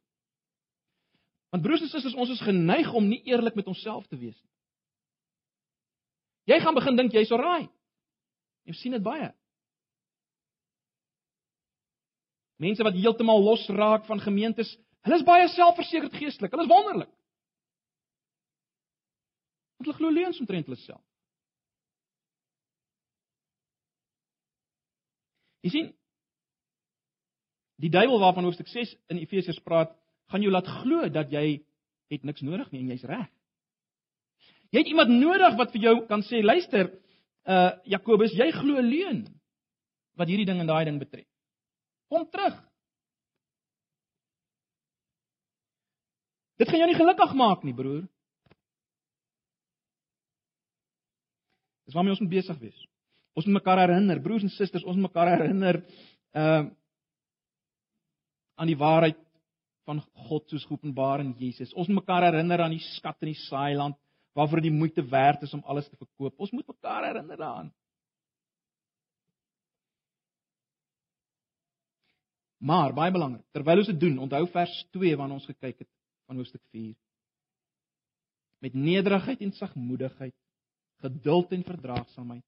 Want 1.54 1.66
broers 1.66 1.84
en 1.86 1.90
susters, 1.92 2.16
ons 2.18 2.32
is 2.34 2.42
geneig 2.42 2.88
om 2.98 3.06
nie 3.06 3.20
eerlik 3.30 3.54
met 3.54 3.68
onsself 3.70 4.08
te 4.10 4.18
wees 4.18 4.34
nie. 4.34 4.50
Jy 6.50 6.58
gaan 6.64 6.74
begin 6.74 6.98
dink 6.98 7.14
jy's 7.14 7.30
alraai. 7.32 7.68
Jy 8.66 8.74
sien 8.80 8.96
dit 8.98 9.04
baie. 9.06 9.30
Mense 12.58 12.82
wat 12.84 12.98
heeltemal 12.98 13.46
los 13.46 13.68
raak 13.70 14.10
van 14.10 14.24
gemeentes, 14.26 14.74
hulle 15.06 15.20
is 15.22 15.28
baie 15.28 15.46
selfversekerd 15.54 16.18
geestelik. 16.18 16.50
Hulle 16.56 16.66
is 16.66 16.74
wonderlik. 16.74 17.14
Want 19.78 19.92
hulle 19.92 20.00
glo 20.02 20.18
leuns 20.18 20.42
omtrent 20.42 20.66
hulle 20.66 20.82
self. 20.82 21.06
Jy 25.62 25.78
sien 25.78 25.94
die 27.84 27.94
duiwel 27.94 28.26
waarvan 28.26 28.50
hoofstuk 28.50 28.74
6 28.74 28.98
in 29.14 29.22
Efesiërs 29.22 29.62
praat, 29.62 29.94
gaan 30.32 30.42
jou 30.42 30.52
laat 30.52 30.70
glo 30.82 31.10
dat 31.10 31.32
jy 31.32 31.64
het 32.14 32.24
niks 32.24 32.44
nodig 32.46 32.70
nie 32.72 32.84
en 32.84 32.92
jy's 32.94 33.06
reg. 33.10 33.30
Jy 34.74 34.82
het 34.82 34.90
iemand 34.90 35.14
nodig 35.14 35.58
wat 35.58 35.74
vir 35.74 35.86
jou 35.88 35.96
kan 36.10 36.24
sê, 36.26 36.42
luister, 36.42 36.90
uh 37.46 37.72
Jakobus, 37.86 38.34
jy 38.34 38.50
glo 38.56 38.82
leuen 38.82 39.26
wat 40.18 40.30
hierdie 40.30 40.48
ding 40.48 40.62
en 40.62 40.70
daai 40.70 40.86
ding 40.88 41.00
betref. 41.02 41.28
Kom 42.10 42.26
terug. 42.30 42.56
Dit 46.62 46.70
gaan 46.70 46.84
jou 46.84 46.90
nie 46.90 46.98
gelukkig 46.98 47.34
maak 47.38 47.64
nie, 47.66 47.74
broer. 47.76 48.04
Dis 51.84 51.96
waarmee 51.98 52.14
ons 52.16 52.22
moet 52.24 52.32
besig 52.32 52.60
wees. 52.62 52.86
Ons 53.34 53.48
moet 53.50 53.58
mekaar 53.58 53.82
herinner, 53.82 54.22
broers 54.22 54.46
en 54.46 54.54
susters, 54.54 54.86
ons 54.86 54.98
moet 54.98 55.10
mekaar 55.10 55.36
herinner 55.36 55.84
uh 56.38 56.64
aan 58.54 58.70
die 58.70 58.78
waarheid 58.78 59.18
van 59.88 60.02
God 60.28 60.50
soos 60.50 60.66
geopenbaar 60.66 61.20
in 61.24 61.34
Jesus. 61.40 61.74
Ons 61.74 61.88
moet 61.88 62.02
mekaar 62.02 62.30
herinner 62.30 62.62
aan 62.64 62.76
die 62.76 62.84
skat 62.94 63.22
in 63.22 63.34
die 63.34 63.42
saailand 63.46 63.98
waarvoor 64.34 64.64
die 64.66 64.74
moeite 64.74 65.04
werd 65.10 65.44
is 65.46 65.54
om 65.54 65.64
alles 65.70 65.90
te 65.90 65.98
verkoop. 66.00 66.40
Ons 66.40 66.52
moet 66.52 66.68
mekaar 66.68 67.06
herinner 67.06 67.38
daaraan. 67.38 67.72
Maar 72.64 72.94
baie 72.96 73.12
belangrik, 73.12 73.44
terwyl 73.52 73.82
ons 73.82 73.90
dit 73.92 74.00
doen, 74.00 74.22
onthou 74.24 74.46
vers 74.54 74.74
2 74.96 75.18
waarna 75.20 75.36
ons 75.36 75.50
gekyk 75.50 75.84
het 75.84 75.90
van 76.30 76.40
hoofstuk 76.40 76.62
4. 76.72 76.94
Met 78.64 78.74
nederigheid 78.74 79.42
en 79.44 79.52
sagmoedigheid, 79.52 80.36
geduld 81.04 81.52
en 81.52 81.66
verdraagsaamheid. 81.68 82.46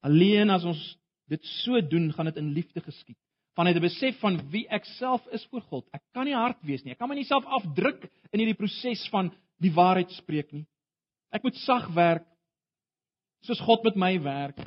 Alleen 0.00 0.50
as 0.50 0.64
ons 0.64 0.80
dit 1.28 1.44
so 1.60 1.80
doen, 1.84 2.08
gaan 2.16 2.30
dit 2.30 2.40
in 2.40 2.48
liefde 2.56 2.80
geskied. 2.80 3.18
Vanuit 3.54 3.76
'n 3.76 3.84
besef 3.84 4.18
van 4.20 4.40
wie 4.50 4.66
ek 4.68 4.84
self 4.84 5.26
is 5.26 5.44
voor 5.50 5.60
God. 5.60 5.88
Ek 5.92 6.02
kan 6.12 6.24
nie 6.24 6.34
hard 6.34 6.62
wees 6.62 6.84
nie. 6.84 6.92
Ek 6.92 6.98
kan 6.98 7.08
my 7.08 7.14
nie 7.14 7.24
self 7.24 7.44
afdruk 7.44 8.08
in 8.32 8.40
hierdie 8.40 8.56
proses 8.56 9.08
van 9.08 9.32
die 9.60 9.72
waarheid 9.72 10.10
spreek 10.10 10.52
nie. 10.52 10.66
Ek 11.32 11.42
moet 11.42 11.56
sag 11.56 11.88
werk 11.94 12.26
soos 13.42 13.60
God 13.60 13.84
met 13.84 13.96
my 13.96 14.22
werk 14.22 14.58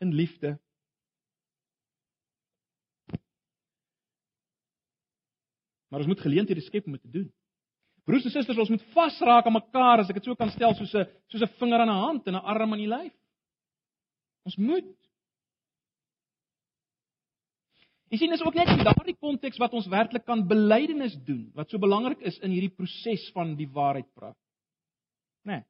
in 0.00 0.12
liefde. 0.14 0.58
Maar 5.88 6.00
ons 6.00 6.10
moet 6.10 6.20
geleenthede 6.20 6.60
skep 6.60 6.86
om 6.86 6.92
dit 6.92 7.02
te 7.02 7.10
doen. 7.10 7.28
Broers 8.04 8.24
en 8.24 8.32
susters, 8.32 8.58
ons 8.58 8.72
moet 8.72 8.84
vasraak 8.94 9.46
aan 9.46 9.56
mekaar 9.56 10.02
as 10.02 10.08
ek 10.08 10.20
dit 10.20 10.28
so 10.28 10.36
kan 10.36 10.50
stel 10.52 10.74
soos 10.76 10.94
'n 10.94 11.04
soos 11.28 11.42
'n 11.42 11.54
vinger 11.60 11.80
aan 11.80 11.92
'n 11.92 12.04
hand 12.04 12.26
en 12.26 12.34
'n 12.34 12.44
arm 12.44 12.72
aan 12.72 12.78
die 12.78 12.88
lyf. 12.88 13.14
Ons 14.44 14.56
moet. 14.56 14.96
Jy 18.08 18.22
sien 18.22 18.32
dis 18.32 18.42
ook 18.44 18.56
net 18.56 18.70
in 18.72 18.84
daardie 18.86 19.16
konteks 19.20 19.60
wat 19.60 19.74
ons 19.76 19.88
werklik 19.92 20.24
kan 20.24 20.46
belydenis 20.48 21.16
doen, 21.26 21.50
wat 21.56 21.68
so 21.68 21.80
belangrik 21.80 22.22
is 22.24 22.38
in 22.40 22.54
hierdie 22.54 22.72
proses 22.72 23.26
van 23.34 23.52
die 23.58 23.68
waarheid 23.68 24.08
praat. 24.16 24.36
Né? 25.44 25.58
Nee. 25.58 25.64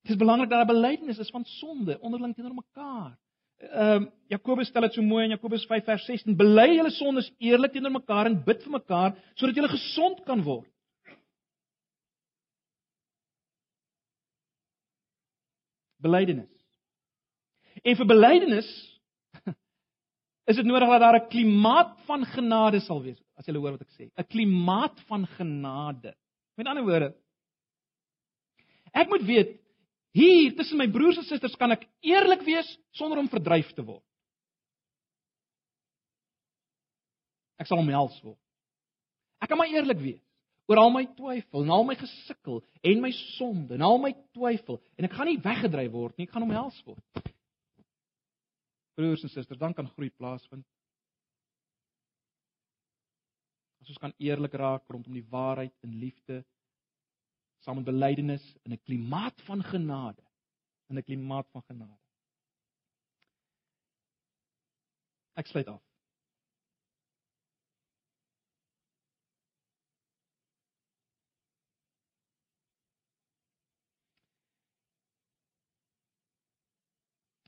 Dit 0.00 0.14
is 0.14 0.20
belangrik 0.20 0.48
dat 0.48 0.62
daar 0.62 0.72
belydenis 0.72 1.18
is 1.20 1.30
van 1.30 1.44
sonde 1.44 1.98
onderling 2.00 2.32
teenoor 2.34 2.54
mekaar. 2.56 3.18
Ehm 3.60 4.02
uh, 4.02 4.08
Jakobus 4.32 4.68
stel 4.68 4.86
dit 4.86 4.94
so 4.96 5.02
mooi 5.02 5.24
in 5.24 5.34
Jakobus 5.34 5.66
5 5.68 5.84
vers 5.84 6.04
16: 6.08 6.36
Bely 6.36 6.76
julle 6.76 6.90
sondes 6.90 7.28
eerlik 7.38 7.72
teenoor 7.72 7.92
mekaar 7.92 8.26
en 8.26 8.38
bid 8.44 8.62
vir 8.64 8.72
mekaar 8.72 9.16
sodat 9.34 9.58
julle 9.58 9.68
gesond 9.68 10.22
kan 10.24 10.40
word. 10.42 10.70
Belydenis. 16.00 16.48
En 17.84 17.96
vir 17.96 18.08
belydenis 18.08 18.70
is 20.50 20.58
dit 20.58 20.66
nodig 20.66 20.88
dat 20.88 21.00
daar 21.00 21.20
'n 21.20 21.28
klimaat 21.28 21.96
van 22.06 22.24
genade 22.26 22.80
sal 22.80 23.02
wees. 23.02 23.18
As 23.36 23.46
jy 23.46 23.54
hoor 23.54 23.72
wat 23.72 23.82
ek 23.82 23.94
sê, 23.94 24.10
'n 24.16 24.24
klimaat 24.24 25.00
van 25.06 25.26
genade. 25.26 26.14
Met 26.56 26.66
ander 26.66 26.84
woorde, 26.84 27.14
ek 28.92 29.08
moet 29.08 29.22
weet 29.22 29.60
hier 30.12 30.54
tussen 30.56 30.78
my 30.78 30.88
broers 30.90 31.16
en 31.16 31.24
susters 31.24 31.56
kan 31.56 31.70
ek 31.70 31.86
eerlik 32.02 32.42
wees 32.42 32.78
sonder 32.90 33.18
om 33.18 33.28
verdryf 33.28 33.72
te 33.72 33.82
word. 33.82 34.02
Ek 37.58 37.66
sal 37.66 37.78
omhels 37.78 38.20
word. 38.22 38.38
Ek 39.40 39.48
kan 39.48 39.58
maar 39.58 39.68
eerlik 39.68 39.98
wees 39.98 40.20
oor 40.66 40.76
al 40.76 40.90
my 40.90 41.06
twyfel, 41.16 41.64
en 41.64 41.70
al 41.70 41.84
my 41.84 41.94
gesukkel 41.94 42.64
en 42.82 43.00
my 43.00 43.10
sonde, 43.10 43.74
en 43.74 43.82
al 43.82 43.98
my 43.98 44.12
twyfel 44.32 44.80
en 44.96 45.04
ek 45.04 45.12
gaan 45.12 45.26
nie 45.26 45.40
weggedryf 45.42 45.90
word 45.92 46.16
nie, 46.16 46.26
ek 46.26 46.32
gaan 46.32 46.46
omhels 46.46 46.82
word 46.86 47.02
broers 49.00 49.24
en 49.24 49.32
susters, 49.32 49.58
dan 49.58 49.74
kan 49.74 49.88
groei 49.94 50.10
plaasvind. 50.12 50.66
As 53.80 53.88
ons 53.88 54.00
kan 54.02 54.14
eerlik 54.20 54.54
raak 54.60 54.88
rondom 54.92 55.16
die 55.16 55.26
waarheid 55.32 55.72
in 55.86 55.96
liefde, 56.02 56.42
saam 57.64 57.80
met 57.80 57.88
belydenis 57.88 58.44
in 58.64 58.72
'n 58.72 58.82
klimaat 58.84 59.40
van 59.48 59.62
genade, 59.64 60.24
in 60.88 60.98
'n 60.98 61.04
klimaat 61.04 61.48
van 61.52 61.62
genade. 61.62 61.98
Ek 65.36 65.46
sluit 65.46 65.68
af. 65.68 65.82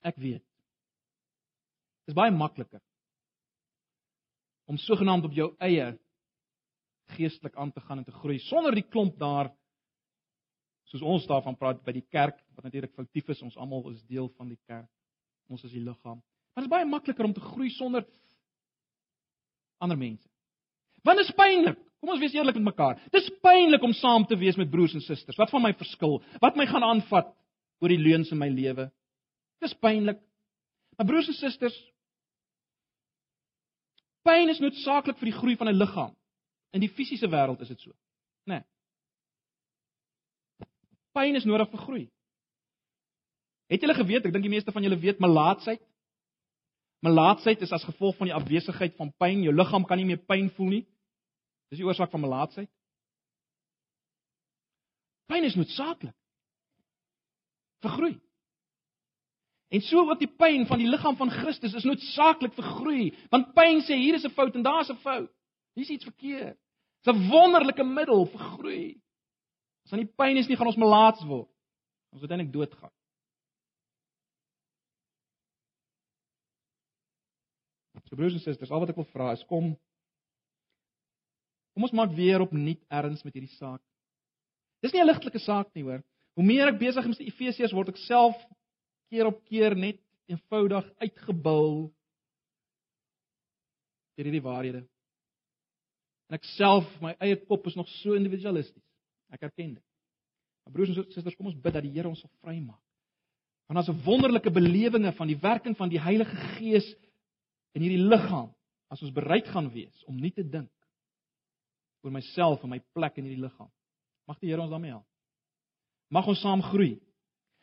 Ek 0.03 0.17
weet 0.17 0.52
Dis 2.07 2.17
baie 2.19 2.33
makliker 2.35 2.81
om 4.71 4.79
sogenaamd 4.79 5.27
op 5.29 5.35
jou 5.37 5.49
eie 5.63 5.93
geestelik 7.17 7.57
aan 7.61 7.73
te 7.73 7.83
gaan 7.83 8.01
en 8.01 8.07
te 8.07 8.15
groei 8.15 8.39
sonder 8.47 8.75
die 8.75 8.87
klomp 8.87 9.19
daar 9.21 9.51
soos 10.91 11.03
ons 11.03 11.27
daarvan 11.29 11.57
praat 11.59 11.83
by 11.85 11.95
die 11.97 12.07
kerk 12.13 12.39
wat 12.57 12.67
natuurlik 12.67 12.93
foutief 12.97 13.31
is. 13.33 13.43
Ons 13.43 13.57
almal 13.57 13.91
is 13.93 14.03
deel 14.11 14.29
van 14.37 14.51
die 14.51 14.59
kerk. 14.69 14.89
Ons 15.49 15.65
is 15.65 15.73
die 15.73 15.83
liggaam. 15.83 16.21
Maar 16.53 16.65
dit 16.65 16.69
is 16.69 16.75
baie 16.75 16.89
makliker 16.89 17.25
om 17.25 17.35
te 17.37 17.45
groei 17.45 17.71
sonder 17.73 18.05
ander 19.83 19.99
mense. 19.99 20.29
Want 21.03 21.19
dit 21.19 21.29
is 21.29 21.37
pynlik 21.37 21.79
kom 22.03 22.11
ons 22.17 22.19
wees 22.23 22.35
eerlik 22.35 22.57
met 22.59 22.73
mekaar. 22.73 22.99
Dit 23.15 23.21
is 23.23 23.31
pynlik 23.45 23.85
om 23.87 23.93
saam 23.95 24.25
te 24.27 24.35
wees 24.35 24.57
met 24.59 24.71
broers 24.71 24.95
en 24.99 25.05
susters 25.05 25.39
wat 25.39 25.53
van 25.55 25.63
my 25.63 25.71
verskil? 25.79 26.19
Wat 26.43 26.59
my 26.59 26.67
gaan 26.67 26.83
aanvat 26.83 27.31
oor 27.83 27.93
die 27.93 28.03
leuns 28.03 28.33
in 28.35 28.41
my 28.41 28.49
lewe? 28.51 28.89
Dit 29.63 29.71
is 29.71 29.79
pynlik 29.79 30.19
maar 30.99 31.09
broers 31.09 31.31
en 31.31 31.39
susters 31.39 31.77
Pyn 34.23 34.51
is 34.53 34.61
noodsaaklik 34.63 35.19
vir 35.19 35.31
die 35.31 35.39
groei 35.39 35.57
van 35.57 35.69
'n 35.69 35.79
liggaam. 35.79 36.17
In 36.73 36.81
die 36.81 36.89
fisiese 36.89 37.29
wêreld 37.29 37.61
is 37.61 37.69
dit 37.69 37.81
so. 37.81 37.91
Né? 38.47 38.61
Nee. 38.61 38.65
Pyn 41.13 41.37
is 41.37 41.45
nodig 41.45 41.71
vir 41.71 41.79
groei. 41.79 42.11
Het 43.67 43.81
julle 43.81 43.95
geweet, 43.95 44.27
ek 44.27 44.33
dink 44.33 44.45
die 44.45 44.53
meeste 44.53 44.73
van 44.73 44.83
julle 44.83 44.99
weet, 44.99 45.21
melaatsheid. 45.21 45.81
Melaatsheid 47.03 47.61
is 47.61 47.73
as 47.73 47.85
gevolg 47.85 48.17
van 48.17 48.27
die 48.27 48.35
afwesigheid 48.35 48.97
van 48.97 49.13
pyn. 49.19 49.43
Jou 49.43 49.55
liggaam 49.55 49.85
kan 49.85 49.99
nie 49.99 50.07
meer 50.07 50.21
pyn 50.23 50.51
voel 50.57 50.69
nie. 50.69 50.83
Dis 51.71 51.81
die 51.81 51.87
oorsaak 51.87 52.11
van 52.11 52.21
melaatsheid. 52.21 52.71
Pyn 55.27 55.45
is 55.49 55.57
noodsaaklik 55.57 56.15
vir 57.83 57.91
groei. 57.97 58.15
En 59.73 59.81
so 59.81 60.05
ook 60.05 60.21
die 60.21 60.29
pyn 60.29 60.67
van 60.69 60.79
die 60.83 60.89
liggaam 60.89 61.17
van 61.17 61.31
Christus 61.33 61.75
is 61.75 61.87
noodsaaklik 61.89 62.53
vir 62.59 62.67
groei, 62.77 63.05
want 63.33 63.55
pyn 63.57 63.81
sê 63.81 63.97
hier 63.97 64.15
is 64.15 64.25
'n 64.25 64.37
fout 64.37 64.55
en 64.55 64.63
daar's 64.63 64.91
'n 64.91 65.01
fout. 65.01 65.33
Hier's 65.75 65.89
iets 65.89 66.05
verkeerd. 66.05 66.59
Dit's 67.03 67.17
'n 67.17 67.29
wonderlike 67.31 67.85
middel 67.85 68.27
vir 68.27 68.41
groei. 68.41 69.01
As 69.85 69.91
dan 69.91 70.01
die 70.01 70.15
pyn 70.17 70.37
is 70.37 70.49
nie 70.49 70.57
gaan 70.57 70.67
ons 70.67 70.77
melaats 70.77 71.25
word. 71.25 71.49
Ons 72.13 72.21
moet 72.21 72.31
eintlik 72.31 72.53
doodgaan. 72.53 72.93
So 78.13 78.17
broers 78.17 78.35
en 78.35 78.41
susters, 78.41 78.71
al 78.71 78.83
wat 78.83 78.91
ek 78.93 78.99
wil 79.01 79.09
vra 79.09 79.33
is 79.33 79.45
kom 79.49 79.73
kom 81.73 81.87
ons 81.87 81.95
maak 81.97 82.11
weer 82.13 82.43
opnuut 82.45 82.83
erns 82.93 83.23
met 83.25 83.33
hierdie 83.33 83.55
saak. 83.57 83.81
Dis 84.85 84.93
nie 84.93 85.01
'n 85.01 85.07
ligtelike 85.07 85.41
saak 85.41 85.75
nie, 85.75 85.83
hoor. 85.83 86.03
Hoe 86.37 86.45
meer 86.45 86.69
ek 86.69 86.79
besig 86.79 87.07
is 87.07 87.19
met 87.19 87.27
Efesiërs 87.27 87.73
word 87.73 87.89
ek 87.89 87.97
self 87.97 88.37
keer 89.13 89.29
op 89.29 89.43
keer 89.45 89.77
net 89.77 90.01
eenvoudig 90.33 90.89
uitgebul 91.03 91.91
deur 94.17 94.29
hierdie 94.29 94.45
waarhede. 94.45 94.83
En 96.29 96.39
ek 96.39 96.47
self, 96.55 96.89
my 97.05 97.13
eie 97.21 97.37
kop 97.45 97.67
is 97.69 97.77
nog 97.77 97.89
so 98.01 98.17
individualisties. 98.17 98.85
Ek 99.33 99.45
erken 99.49 99.75
dit. 99.77 99.85
Maar 100.65 100.77
broers 100.77 100.93
en 100.93 100.97
susters, 101.13 101.37
kom 101.37 101.51
ons 101.51 101.59
bid 101.61 101.75
dat 101.75 101.85
die 101.85 101.93
Here 101.93 102.09
ons 102.09 102.23
sal 102.23 102.33
vrymaak. 102.45 102.81
Want 103.69 103.79
daar's 103.79 103.93
'n 103.93 104.05
wonderlike 104.05 104.51
belewenisse 104.51 105.17
van 105.17 105.29
die 105.29 105.39
werking 105.41 105.77
van 105.77 105.89
die 105.89 106.01
Heilige 106.01 106.37
Gees 106.57 106.89
in 107.73 107.83
hierdie 107.83 108.05
liggaam 108.05 108.53
as 108.89 109.03
ons 109.03 109.13
bereid 109.13 109.49
gaan 109.49 109.71
wees 109.73 110.05
om 110.05 110.17
nie 110.17 110.33
te 110.33 110.45
dink 110.45 110.71
oor 112.03 112.13
myself 112.13 112.63
en 112.63 112.71
my 112.71 112.81
plek 112.93 113.17
in 113.17 113.25
hierdie 113.25 113.43
liggaam. 113.43 113.71
Mag 114.27 114.39
die 114.39 114.49
Here 114.49 114.61
ons 114.61 114.71
daarmee 114.71 114.91
help. 114.91 115.07
Mag 116.09 116.27
ons 116.27 116.41
saam 116.41 116.63
groei. 116.63 117.01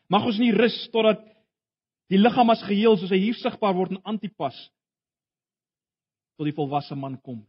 Mag 0.10 0.26
ons 0.26 0.40
nie 0.40 0.52
rus 0.52 0.90
totdat 0.92 1.22
die 2.10 2.20
liggaam 2.20 2.50
as 2.50 2.64
geheel 2.66 2.98
soos 2.98 3.12
hy 3.14 3.20
hier 3.22 3.38
sigbaar 3.38 3.76
word 3.78 3.96
in 3.96 4.04
Antipas 4.10 4.58
tot 6.40 6.48
die 6.48 6.56
volwasse 6.56 6.96
man 6.96 7.18
kom. 7.22 7.42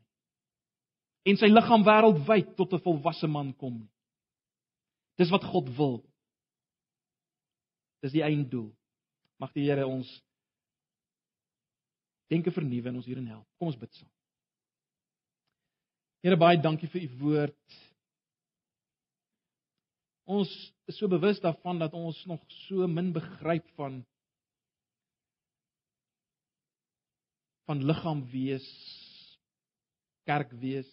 En 1.29 1.37
sy 1.39 1.51
liggaam 1.51 1.85
wêreldwyd 1.87 2.57
tot 2.59 2.73
'n 2.75 2.85
volwasse 2.85 3.29
man 3.29 3.53
kom. 3.55 3.89
Dis 5.17 5.31
wat 5.31 5.45
God 5.45 5.69
wil. 5.77 5.97
Dis 8.03 8.13
die 8.13 8.25
einddoel. 8.25 8.73
Mag 9.39 9.53
die 9.53 9.69
Here 9.69 9.87
ons 9.87 10.09
denke 12.31 12.51
vernuwe 12.51 12.89
en 12.89 12.97
ons 12.97 13.07
hierin 13.07 13.27
help. 13.27 13.47
Kom 13.59 13.69
ons 13.69 13.79
bid 13.79 13.93
saam. 13.95 14.09
Here 16.23 16.37
baie 16.37 16.61
dankie 16.61 16.89
vir 16.89 17.03
u 17.03 17.09
woord. 17.23 17.79
Ons 20.31 20.51
is 20.87 20.99
so 20.99 21.09
bewus 21.09 21.41
daarvan 21.41 21.79
dat 21.79 21.95
ons 21.97 22.27
nog 22.27 22.43
so 22.69 22.87
min 22.87 23.13
begryp 23.13 23.67
van 23.77 24.05
van 27.71 27.85
liggaam 27.87 28.25
wees 28.33 28.67
kerk 30.27 30.51
wees. 30.59 30.89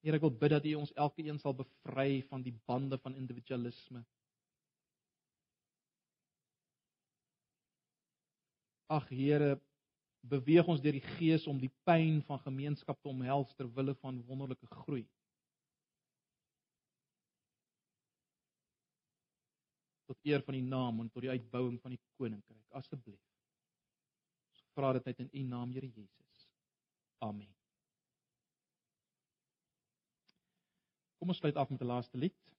Here 0.00 0.16
ek 0.16 0.24
wil 0.24 0.32
bid 0.40 0.54
dat 0.54 0.68
U 0.70 0.72
ons 0.80 0.92
elkeen 1.04 1.40
sal 1.42 1.56
bevry 1.58 2.22
van 2.30 2.44
die 2.46 2.54
bande 2.68 2.96
van 3.02 3.16
individualisme. 3.18 4.00
Ag 8.88 9.08
Here, 9.10 9.56
beweeg 10.24 10.68
ons 10.70 10.80
deur 10.80 10.96
die 10.96 11.04
Gees 11.16 11.44
om 11.50 11.60
die 11.60 11.72
pyn 11.84 12.22
van 12.28 12.40
gemeenskap 12.44 13.02
te 13.02 13.12
omhels 13.12 13.52
ter 13.58 13.68
wille 13.76 13.96
van 14.00 14.22
wonderlike 14.30 14.68
groei. 14.80 15.04
Tot 20.06 20.18
eer 20.22 20.42
van 20.46 20.54
U 20.54 20.60
naam 20.60 21.00
en 21.00 21.10
tot 21.10 21.24
die 21.24 21.30
uitbouing 21.30 21.80
van 21.82 21.94
die 21.94 22.00
koninkryk 22.16 22.78
asseblief. 22.80 23.22
Ons 24.54 24.64
vra 24.78 24.92
dit 24.96 25.04
net 25.10 25.22
in 25.24 25.30
U 25.32 25.44
naam 25.50 25.72
Here 25.74 25.90
Jesus. 25.90 26.48
Amen. 27.18 27.52
Kom 31.16 31.32
ons 31.32 31.40
sluit 31.42 31.56
af 31.56 31.70
met 31.70 31.80
'n 31.80 31.90
laaste 31.92 32.18
lied. 32.18 32.55